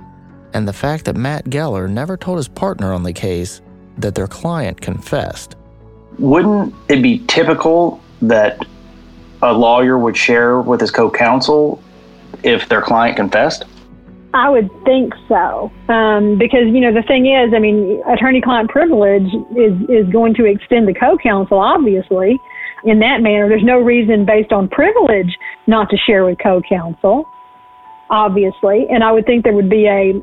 [0.53, 3.61] and the fact that Matt Geller never told his partner on the case
[3.97, 5.55] that their client confessed.
[6.19, 8.65] Wouldn't it be typical that
[9.41, 11.81] a lawyer would share with his co counsel
[12.43, 13.63] if their client confessed?
[14.33, 19.27] I would think so, um, because you know the thing is, I mean, attorney-client privilege
[19.57, 22.39] is is going to extend to co-counsel, obviously.
[22.83, 27.25] In that manner, there's no reason based on privilege not to share with co-counsel,
[28.09, 28.87] obviously.
[28.89, 30.13] And I would think there would be a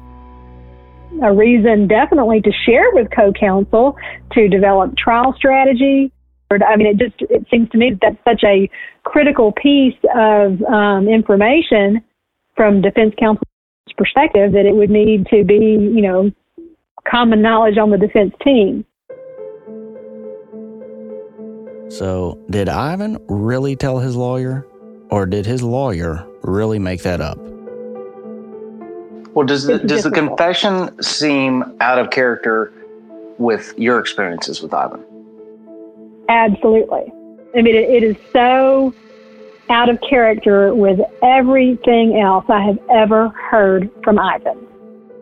[1.23, 3.97] a reason definitely to share with co-counsel
[4.33, 6.11] to develop trial strategy.
[6.51, 8.71] I mean, it just it seems to me that that's such a
[9.05, 12.03] critical piece of um, information
[12.57, 13.45] from defense counsel's
[13.97, 16.31] perspective that it would need to be, you know,
[17.09, 18.85] common knowledge on the defense team.
[21.91, 24.67] So, did Ivan really tell his lawyer,
[25.11, 27.39] or did his lawyer really make that up.
[29.35, 32.73] Well, does the, does the confession seem out of character
[33.39, 35.05] with your experiences with Ivan?
[36.29, 37.13] Absolutely.
[37.57, 38.93] I mean, it, it is so
[39.71, 44.67] out of character with everything else I have ever heard from Ivan.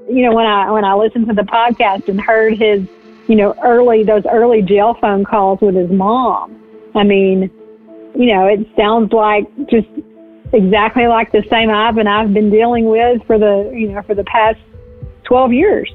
[0.09, 2.83] You know, when I when I listened to the podcast and heard his,
[3.27, 6.63] you know, early those early jail phone calls with his mom,
[6.95, 7.51] I mean,
[8.17, 9.89] you know, it sounds like just
[10.53, 14.25] exactly like the same Ivan I've been dealing with for the, you know, for the
[14.25, 14.59] past
[15.25, 15.93] 12 years.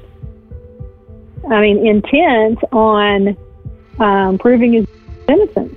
[1.50, 3.36] I mean, intent on
[3.98, 4.86] um, proving his
[5.28, 5.74] innocence.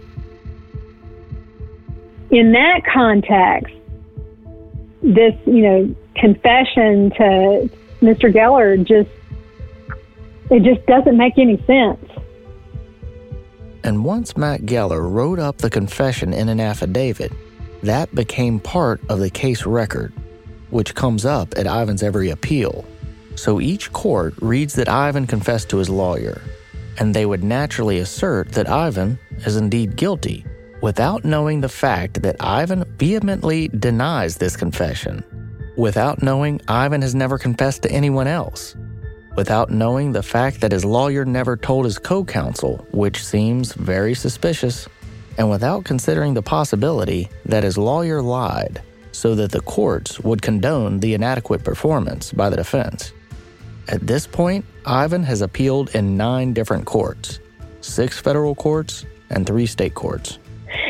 [2.31, 3.73] In that context,
[5.01, 7.69] this, you know, confession to
[8.01, 8.33] Mr.
[8.33, 9.09] Geller just,
[10.49, 12.03] it just doesn't make any sense.
[13.83, 17.31] And once Matt Geller wrote up the confession in an affidavit,
[17.83, 20.11] that became part of the case record,
[20.71, 22.83] which comes up at Ivan's every appeal.
[23.35, 26.41] So each court reads that Ivan confessed to his lawyer,
[26.97, 30.45] and they would naturally assert that Ivan is indeed guilty
[30.81, 35.23] without knowing the fact that Ivan vehemently denies this confession,
[35.77, 38.75] without knowing Ivan has never confessed to anyone else,
[39.35, 44.13] without knowing the fact that his lawyer never told his co counsel, which seems very
[44.13, 44.87] suspicious,
[45.37, 50.99] and without considering the possibility that his lawyer lied so that the courts would condone
[50.99, 53.13] the inadequate performance by the defense.
[53.87, 57.39] At this point, Ivan has appealed in nine different courts
[57.81, 60.39] six federal courts and three state courts.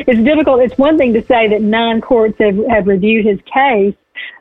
[0.08, 0.62] It's difficult.
[0.62, 3.96] It's one thing to say that nine courts have, have reviewed his case,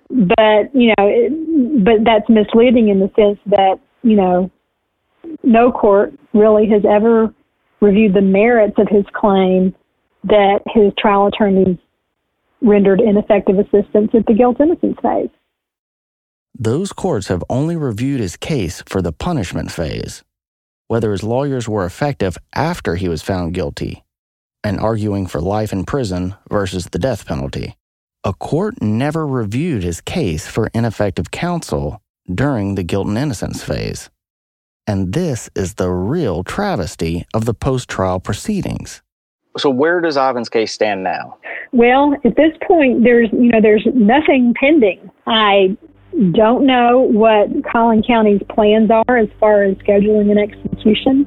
[0.08, 4.50] but you know, it, but that's misleading in the sense that you know,
[5.42, 7.34] no court really has ever
[7.80, 9.74] reviewed the merits of his claim
[10.24, 11.78] that his trial attorneys
[12.62, 15.28] rendered ineffective assistance at the guilt innocence phase.
[16.56, 20.22] Those courts have only reviewed his case for the punishment phase,
[20.86, 24.03] whether his lawyers were effective after he was found guilty,
[24.64, 27.76] and arguing for life in prison versus the death penalty.
[28.24, 32.00] A court never reviewed his case for ineffective counsel
[32.34, 34.08] during the guilt and innocence phase.
[34.86, 39.02] And this is the real travesty of the post trial proceedings.
[39.56, 41.36] So, where does Ivan's case stand now?
[41.72, 45.10] Well, at this point, there's you know there's nothing pending.
[45.26, 45.76] I
[46.32, 51.26] don't know what Collin County's plans are as far as scheduling an execution.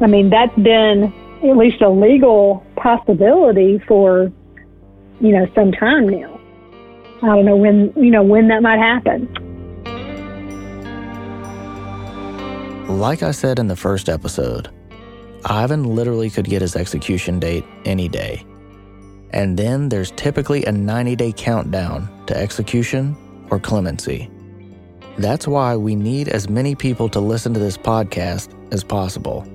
[0.00, 4.32] I mean, that's been at least a legal possibility for,
[5.20, 6.40] you know, some time now.
[7.22, 9.28] I don't know when, you know, when that might happen.
[12.88, 14.70] Like I said in the first episode,
[15.46, 18.44] Ivan literally could get his execution date any day.
[19.30, 23.16] And then there's typically a 90 day countdown to execution
[23.50, 24.30] or clemency.
[25.18, 29.46] That's why we need as many people to listen to this podcast as possible.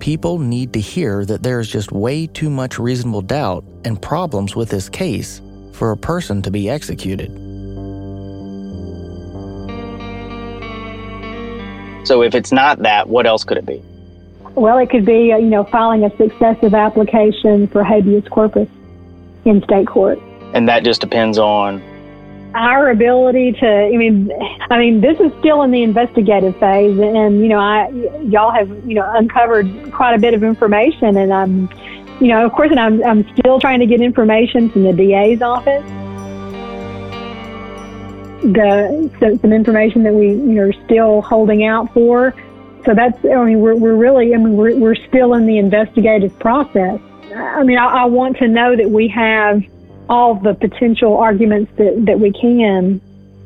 [0.00, 4.56] People need to hear that there is just way too much reasonable doubt and problems
[4.56, 5.42] with this case
[5.72, 7.30] for a person to be executed.
[12.06, 13.82] So if it's not that, what else could it be?
[14.54, 18.68] Well, it could be, uh, you know, filing a successive application for habeas corpus
[19.44, 20.18] in state court.
[20.54, 21.82] And that just depends on
[22.54, 24.30] our ability to i mean
[24.70, 27.88] i mean this is still in the investigative phase and you know i
[28.24, 31.68] y'all have you know uncovered quite a bit of information and i'm
[32.20, 35.42] you know of course and i'm i'm still trying to get information from the da's
[35.42, 35.84] office.
[38.42, 42.34] The so, some information that we you know are still holding out for.
[42.86, 46.36] So that's i mean we're, we're really i mean we're, we're still in the investigative
[46.38, 47.00] process.
[47.34, 49.62] I mean I, I want to know that we have
[50.10, 53.00] all the potential arguments that, that we can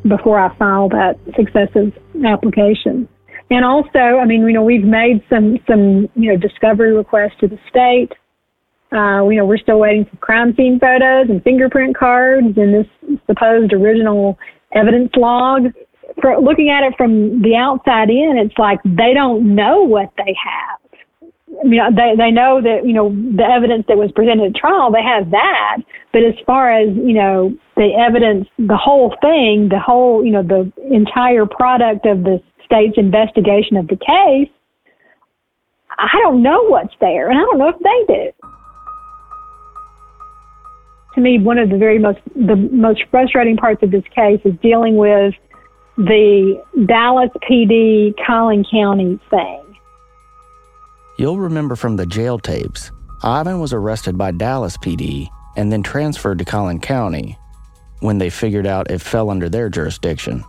[0.09, 3.07] before I file that successive application.
[3.51, 7.49] And also, I mean, you know, we've made some, some, you know, discovery requests to
[7.49, 8.13] the state.
[8.91, 12.87] Uh, you know, we're still waiting for crime scene photos and fingerprint cards and this
[13.27, 14.39] supposed original
[14.73, 15.65] evidence log.
[16.23, 20.35] For looking at it from the outside in, it's like they don't know what they
[20.43, 20.81] have.
[21.61, 24.91] I mean, they they know that you know the evidence that was presented at trial,
[24.91, 25.79] they have that.
[26.13, 30.43] But as far as you know, the evidence, the whole thing, the whole you know
[30.43, 34.51] the entire product of the state's investigation of the case,
[35.91, 38.33] I don't know what's there, and I don't know if they do.
[41.15, 44.55] To me, one of the very most the most frustrating parts of this case is
[44.63, 45.35] dealing with
[45.97, 49.74] the Dallas PD Collin County thing.
[51.17, 52.91] You'll remember from the jail tapes,
[53.23, 57.39] Ivan was arrested by Dallas PD and then transferred to Collin County
[58.01, 60.45] when they figured out it fell under their jurisdiction.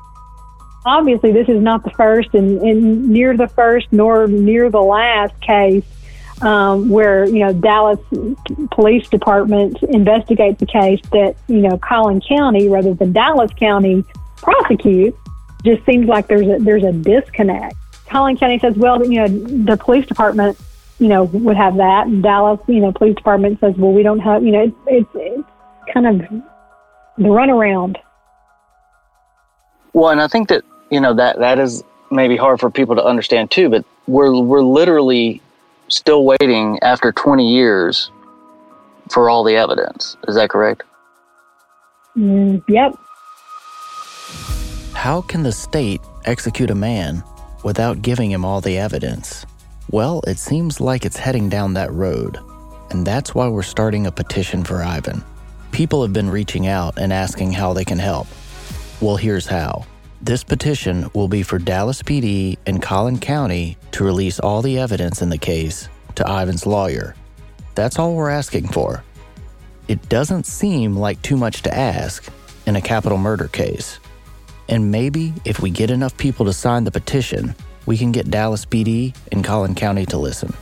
[0.85, 5.39] Obviously, this is not the first and, and near the first nor near the last
[5.41, 5.83] case
[6.41, 7.99] um, where you know Dallas
[8.71, 14.03] Police Department investigates a case that you know Collin County rather than Dallas County
[14.37, 15.17] prosecutes.
[15.63, 17.75] Just seems like there's a there's a disconnect.
[18.09, 20.57] Collin County says, well, you know, the police department,
[20.99, 22.07] you know, would have that.
[22.07, 25.09] And Dallas, you know, police department says, well, we don't have, you know, it's it's,
[25.15, 25.49] it's
[25.93, 26.29] kind of
[27.17, 27.97] the runaround.
[29.93, 33.03] Well, and I think that you know that that is maybe hard for people to
[33.03, 33.69] understand too.
[33.69, 35.41] But we're we're literally
[35.87, 38.11] still waiting after 20 years
[39.09, 40.17] for all the evidence.
[40.27, 40.83] Is that correct?
[42.17, 42.97] Mm, yep.
[44.93, 47.23] How can the state execute a man
[47.65, 49.43] without giving him all the evidence?
[49.89, 52.37] Well, it seems like it's heading down that road,
[52.91, 55.23] and that's why we're starting a petition for Ivan.
[55.71, 58.27] People have been reaching out and asking how they can help.
[59.01, 59.85] Well, here's how.
[60.21, 65.23] This petition will be for Dallas PD and Collin County to release all the evidence
[65.23, 67.15] in the case to Ivan's lawyer.
[67.73, 69.03] That's all we're asking for.
[69.87, 72.31] It doesn't seem like too much to ask
[72.67, 73.99] in a capital murder case.
[74.67, 77.55] And maybe if we get enough people to sign the petition,
[77.85, 80.53] we can get Dallas PD and Collin County to listen.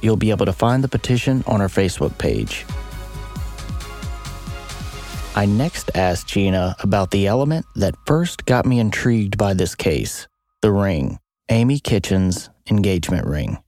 [0.00, 2.64] You'll be able to find the petition on our Facebook page.
[5.36, 10.28] I next asked Gena about the element that first got me intrigued by this case
[10.62, 11.18] the ring,
[11.50, 13.58] Amy Kitchen's engagement ring.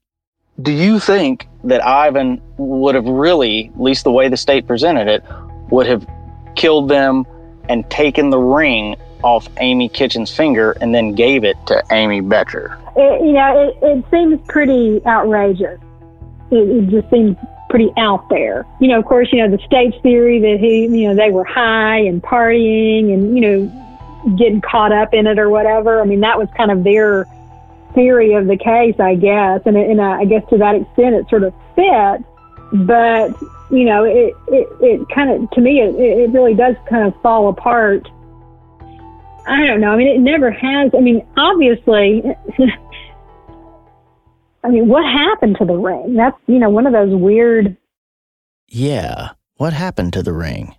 [0.62, 5.08] Do you think that Ivan would have really, at least the way the state presented
[5.08, 5.22] it,
[5.70, 6.06] would have
[6.54, 7.26] killed them
[7.68, 12.78] and taken the ring off Amy Kitchen's finger and then gave it to Amy Boettcher?
[12.96, 15.80] It, you know, it, it seems pretty outrageous.
[16.50, 17.36] It, it just seems
[17.68, 18.64] pretty out there.
[18.80, 21.44] You know, of course, you know, the state's theory that he, you know, they were
[21.44, 26.00] high and partying and, you know, getting caught up in it or whatever.
[26.00, 27.26] I mean, that was kind of their
[27.94, 29.62] theory of the case, I guess.
[29.66, 32.24] And, and I guess to that extent, it sort of fit.
[32.72, 33.34] But,
[33.70, 37.20] you know, it, it, it kind of, to me, it, it really does kind of
[37.22, 38.08] fall apart.
[39.46, 39.90] I don't know.
[39.90, 40.90] I mean, it never has.
[40.96, 42.22] I mean, obviously,
[44.64, 46.14] I mean, what happened to the ring?
[46.14, 47.76] That's, you know, one of those weird.
[48.68, 50.74] Yeah, what happened to the ring?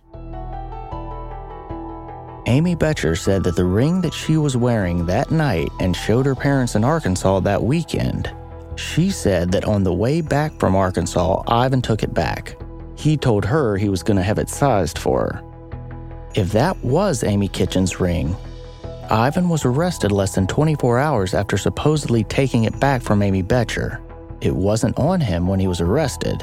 [2.46, 6.34] Amy Boettcher said that the ring that she was wearing that night and showed her
[6.34, 8.34] parents in Arkansas that weekend,
[8.76, 12.56] she said that on the way back from Arkansas, Ivan took it back.
[12.98, 15.44] He told her he was going to have it sized for her.
[16.34, 18.36] If that was Amy Kitchen's ring,
[19.08, 24.00] Ivan was arrested less than 24 hours after supposedly taking it back from Amy Boettcher.
[24.40, 26.42] It wasn't on him when he was arrested,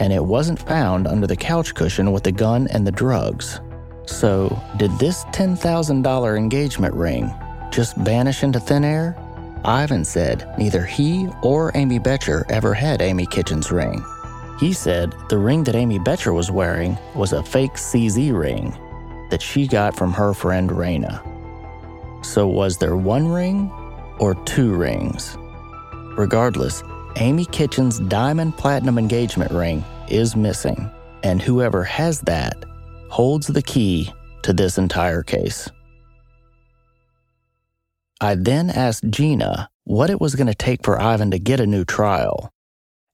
[0.00, 3.60] and it wasn't found under the couch cushion with the gun and the drugs.
[4.04, 7.32] So, did this $10,000 engagement ring
[7.70, 9.16] just vanish into thin air?
[9.64, 14.04] Ivan said neither he or Amy Boettcher ever had Amy Kitchen's ring.
[14.58, 18.76] He said the ring that Amy Boettcher was wearing was a fake CZ ring
[19.30, 21.22] that she got from her friend Raina.
[22.24, 23.70] So, was there one ring
[24.18, 25.36] or two rings?
[26.16, 26.82] Regardless,
[27.16, 30.90] Amy Kitchen's diamond platinum engagement ring is missing,
[31.22, 32.56] and whoever has that
[33.10, 35.68] holds the key to this entire case.
[38.20, 41.66] I then asked Gena what it was going to take for Ivan to get a
[41.66, 42.52] new trial,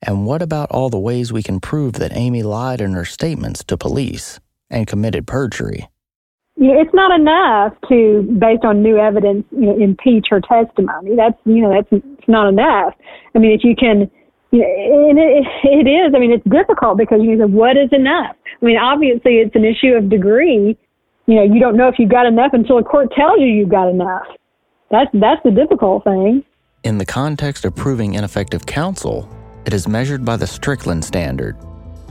[0.03, 3.65] and what about all the ways we can prove that Amy lied in her statements
[3.65, 4.39] to police
[4.71, 5.89] and committed perjury
[6.57, 11.17] it's not enough to, based on new evidence, you know, impeach her testimony.
[11.17, 12.95] That's, you know, that's it's not enough.
[13.35, 14.11] I mean, if you can,
[14.53, 16.15] you know, and it, it is.
[16.15, 18.37] I mean, it's difficult because you know, what is enough?
[18.63, 20.79] I mean, obviously, it's an issue of degree.
[21.27, 23.71] You know, you don't know if you've got enough until a court tells you you've
[23.71, 24.27] got enough.
[24.91, 26.45] That's that's the difficult thing.
[26.85, 29.29] In the context of proving ineffective counsel,
[29.67, 31.57] it is measured by the Strickland standard,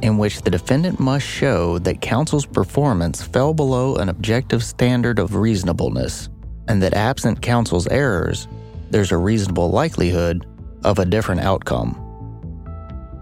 [0.01, 5.35] in which the defendant must show that counsel's performance fell below an objective standard of
[5.35, 6.29] reasonableness,
[6.67, 8.47] and that absent counsel's errors,
[8.89, 10.45] there's a reasonable likelihood
[10.83, 11.99] of a different outcome.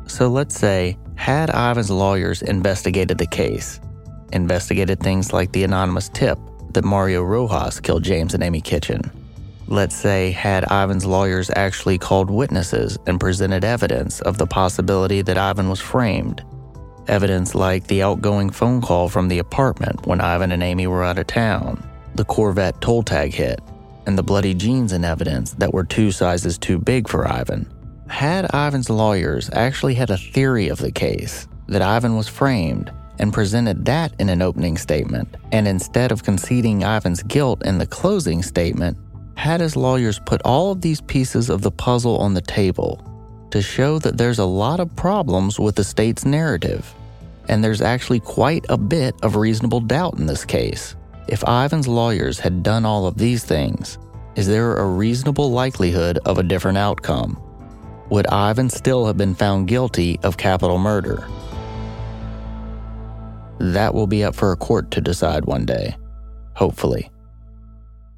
[0.07, 3.79] So let's say, had Ivan's lawyers investigated the case,
[4.34, 6.39] investigated things like the anonymous tip
[6.73, 9.01] that Mario Rojas killed James and Amy Kitchen.
[9.72, 15.38] Let's say, had Ivan's lawyers actually called witnesses and presented evidence of the possibility that
[15.38, 16.43] Ivan was framed
[17.07, 21.17] Evidence like the outgoing phone call from the apartment when Ivan and Amy were out
[21.17, 21.82] of town,
[22.15, 23.59] the Corvette toll tag hit,
[24.05, 27.72] and the bloody jeans in evidence that were two sizes too big for Ivan.
[28.07, 33.34] Had Ivan's lawyers actually had a theory of the case, that Ivan was framed, and
[33.34, 38.43] presented that in an opening statement, and instead of conceding Ivan's guilt in the closing
[38.43, 38.97] statement,
[39.41, 43.01] had his lawyers put all of these pieces of the puzzle on the table
[43.49, 46.93] to show that there's a lot of problems with the state's narrative,
[47.49, 50.95] and there's actually quite a bit of reasonable doubt in this case.
[51.27, 53.97] If Ivan's lawyers had done all of these things,
[54.35, 57.41] is there a reasonable likelihood of a different outcome?
[58.11, 61.27] Would Ivan still have been found guilty of capital murder?
[63.57, 65.95] That will be up for a court to decide one day,
[66.53, 67.09] hopefully.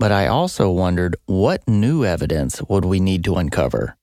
[0.04, 3.96] But I also wondered what new evidence would we need to uncover?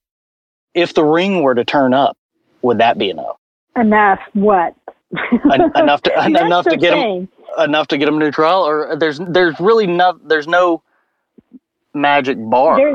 [0.72, 2.16] If the ring were to turn up,
[2.62, 3.36] would that be enough?
[3.76, 4.74] Enough what?
[5.52, 7.28] En- enough to That's enough to get him thing.
[7.58, 10.82] enough to get him a new trial, or there's there's really no there's no
[11.92, 12.78] magic bar.
[12.78, 12.94] There,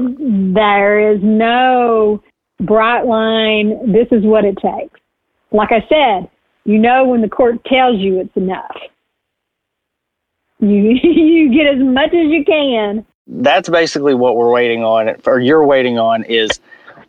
[0.55, 2.23] there is no
[2.59, 3.91] bright line.
[3.91, 4.99] This is what it takes.
[5.51, 6.27] Like I said,
[6.63, 8.75] you know when the court tells you it's enough.
[10.59, 10.67] You
[11.03, 13.05] you get as much as you can.
[13.27, 16.59] That's basically what we're waiting on, or you're waiting on, is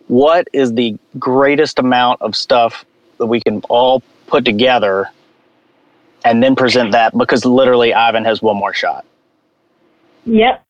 [0.09, 2.85] what is the greatest amount of stuff
[3.19, 5.11] that we can all put together
[6.25, 9.05] and then present that because literally Ivan has one more shot.
[10.25, 10.65] Yep.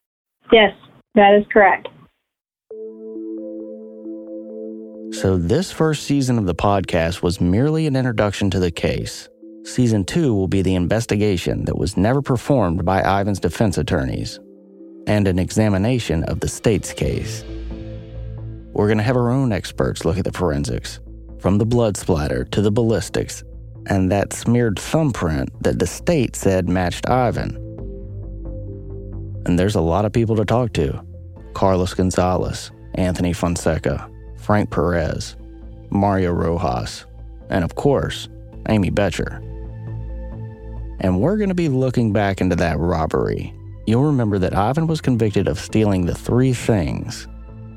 [0.52, 0.76] Yes,
[1.14, 1.88] that is correct.
[5.12, 9.28] So, this first season of the podcast was merely an introduction to the case.
[9.66, 14.38] Season two will be the investigation that was never performed by Ivan's defense attorneys
[15.08, 17.42] and an examination of the state's case.
[18.72, 21.00] We're going to have our own experts look at the forensics,
[21.40, 23.42] from the blood splatter to the ballistics,
[23.86, 27.56] and that smeared thumbprint that the state said matched Ivan.
[29.46, 31.04] And there's a lot of people to talk to
[31.54, 34.08] Carlos Gonzalez, Anthony Fonseca,
[34.38, 35.34] Frank Perez,
[35.90, 37.04] Mario Rojas,
[37.50, 38.28] and of course,
[38.68, 39.42] Amy Boettcher.
[41.00, 43.54] And we're going to be looking back into that robbery.
[43.86, 47.28] You'll remember that Ivan was convicted of stealing the three things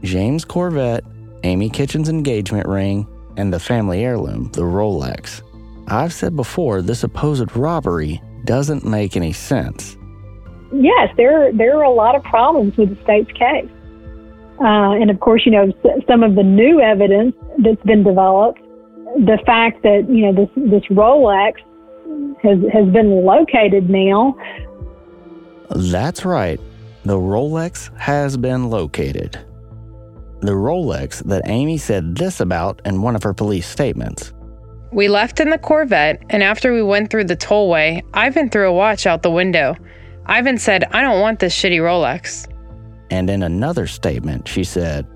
[0.01, 1.03] James' Corvette,
[1.43, 3.07] Amy Kitchen's engagement ring,
[3.38, 5.41] and the family heirloom, the Rolex.
[5.88, 9.97] I've said before, this supposed robbery doesn't make any sense.
[10.72, 13.70] Yes, there there are a lot of problems with the state's case,
[14.61, 15.74] uh, and of course, you know
[16.07, 18.59] some of the new evidence that's been developed.
[19.17, 21.53] The fact that you know this this Rolex
[22.44, 24.36] has has been located now.
[25.70, 26.60] That's right.
[27.06, 29.40] The Rolex has been located.
[30.42, 34.34] The Rolex that Amy said this about in one of her police statements.
[34.92, 38.74] We left in the Corvette, and after we went through the tollway, Ivan threw a
[38.74, 39.76] watch out the window.
[40.26, 42.48] Ivan said, I don't want this shitty Rolex.
[43.12, 45.08] And in another statement, she said,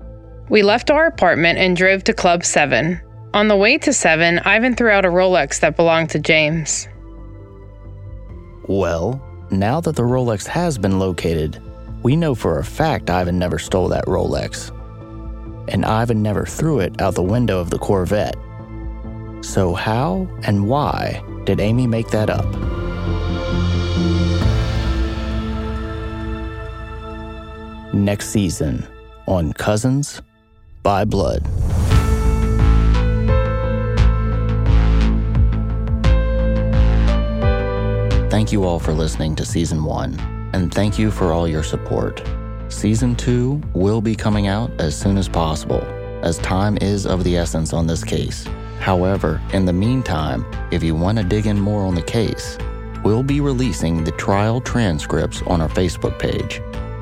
[0.48, 3.00] We left our apartment and drove to Club 7.
[3.32, 6.88] On the way to 7, Ivan threw out a Rolex that belonged to James.
[8.66, 11.60] Well, now that the Rolex has been located,
[12.02, 14.70] we know for a fact Ivan never stole that Rolex.
[15.68, 18.36] And Ivan never threw it out the window of the Corvette.
[19.42, 22.46] So, how and why did Amy make that up?
[27.92, 28.86] Next season
[29.26, 30.22] on Cousins
[30.82, 31.46] by Blood.
[38.34, 40.18] Thank you all for listening to season one,
[40.52, 42.20] and thank you for all your support.
[42.66, 45.80] Season two will be coming out as soon as possible,
[46.20, 48.44] as time is of the essence on this case.
[48.80, 52.58] However, in the meantime, if you want to dig in more on the case,
[53.04, 56.60] we'll be releasing the trial transcripts on our Facebook page.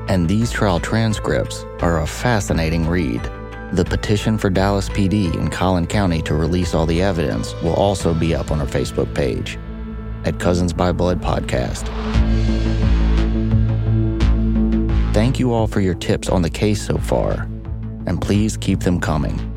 [0.09, 3.23] And these trial transcripts are a fascinating read.
[3.71, 8.13] The petition for Dallas PD and Collin County to release all the evidence will also
[8.13, 9.57] be up on our Facebook page
[10.25, 11.87] at Cousins by Blood Podcast.
[15.13, 17.47] Thank you all for your tips on the case so far,
[18.07, 19.49] and please keep them coming.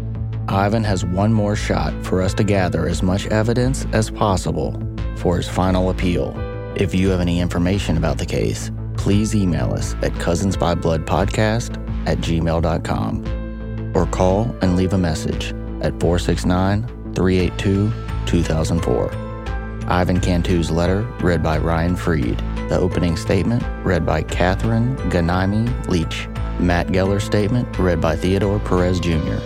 [0.48, 4.80] Ivan has one more shot for us to gather as much evidence as possible
[5.16, 6.34] for his final appeal.
[6.76, 13.92] If you have any information about the case, please email us at cousinsbybloodpodcast at gmail.com
[13.96, 17.90] or call and leave a message at 469 382
[18.26, 19.25] 2004.
[19.88, 22.38] Ivan Cantu's letter, read by Ryan Freed.
[22.68, 26.28] The opening statement, read by Catherine Ganaimi Leach.
[26.58, 29.38] Matt Geller's statement, read by Theodore Perez Jr.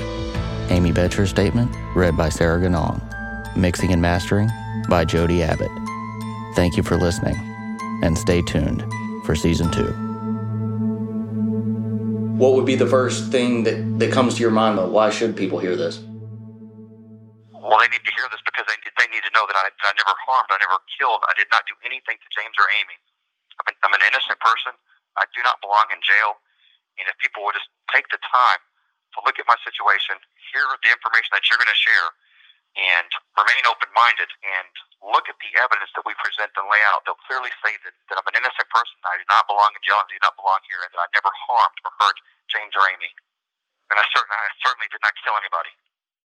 [0.69, 3.01] Amy Boettcher's statement, read by Sarah Ganong.
[3.57, 4.49] Mixing and mastering
[4.89, 5.71] by Jody Abbott.
[6.55, 7.37] Thank you for listening,
[8.03, 8.85] and stay tuned
[9.25, 9.95] for season two.
[12.41, 14.81] what would be the first thing that, that comes to your mind?
[14.91, 16.03] Why should people hear this?
[17.71, 19.87] Well, they need to hear this because they, they need to know that I, that
[19.87, 22.99] I never harmed, I never killed, I did not do anything to James or Amy.
[23.63, 24.75] I'm an, I'm an innocent person.
[25.15, 26.43] I do not belong in jail.
[26.99, 28.61] And if people would just take the time
[29.15, 30.19] to look at my situation,
[30.51, 32.09] hear the information that you're going to share,
[32.79, 34.71] and remain open minded and
[35.03, 38.17] look at the evidence that we present and lay out, they'll clearly say that, that
[38.21, 38.95] I'm an innocent person.
[39.03, 39.99] I do not belong in jail.
[39.99, 43.11] I do not belong here, and that I never harmed or hurt James or Amy.
[43.91, 45.73] And I certainly, I certainly did not kill anybody.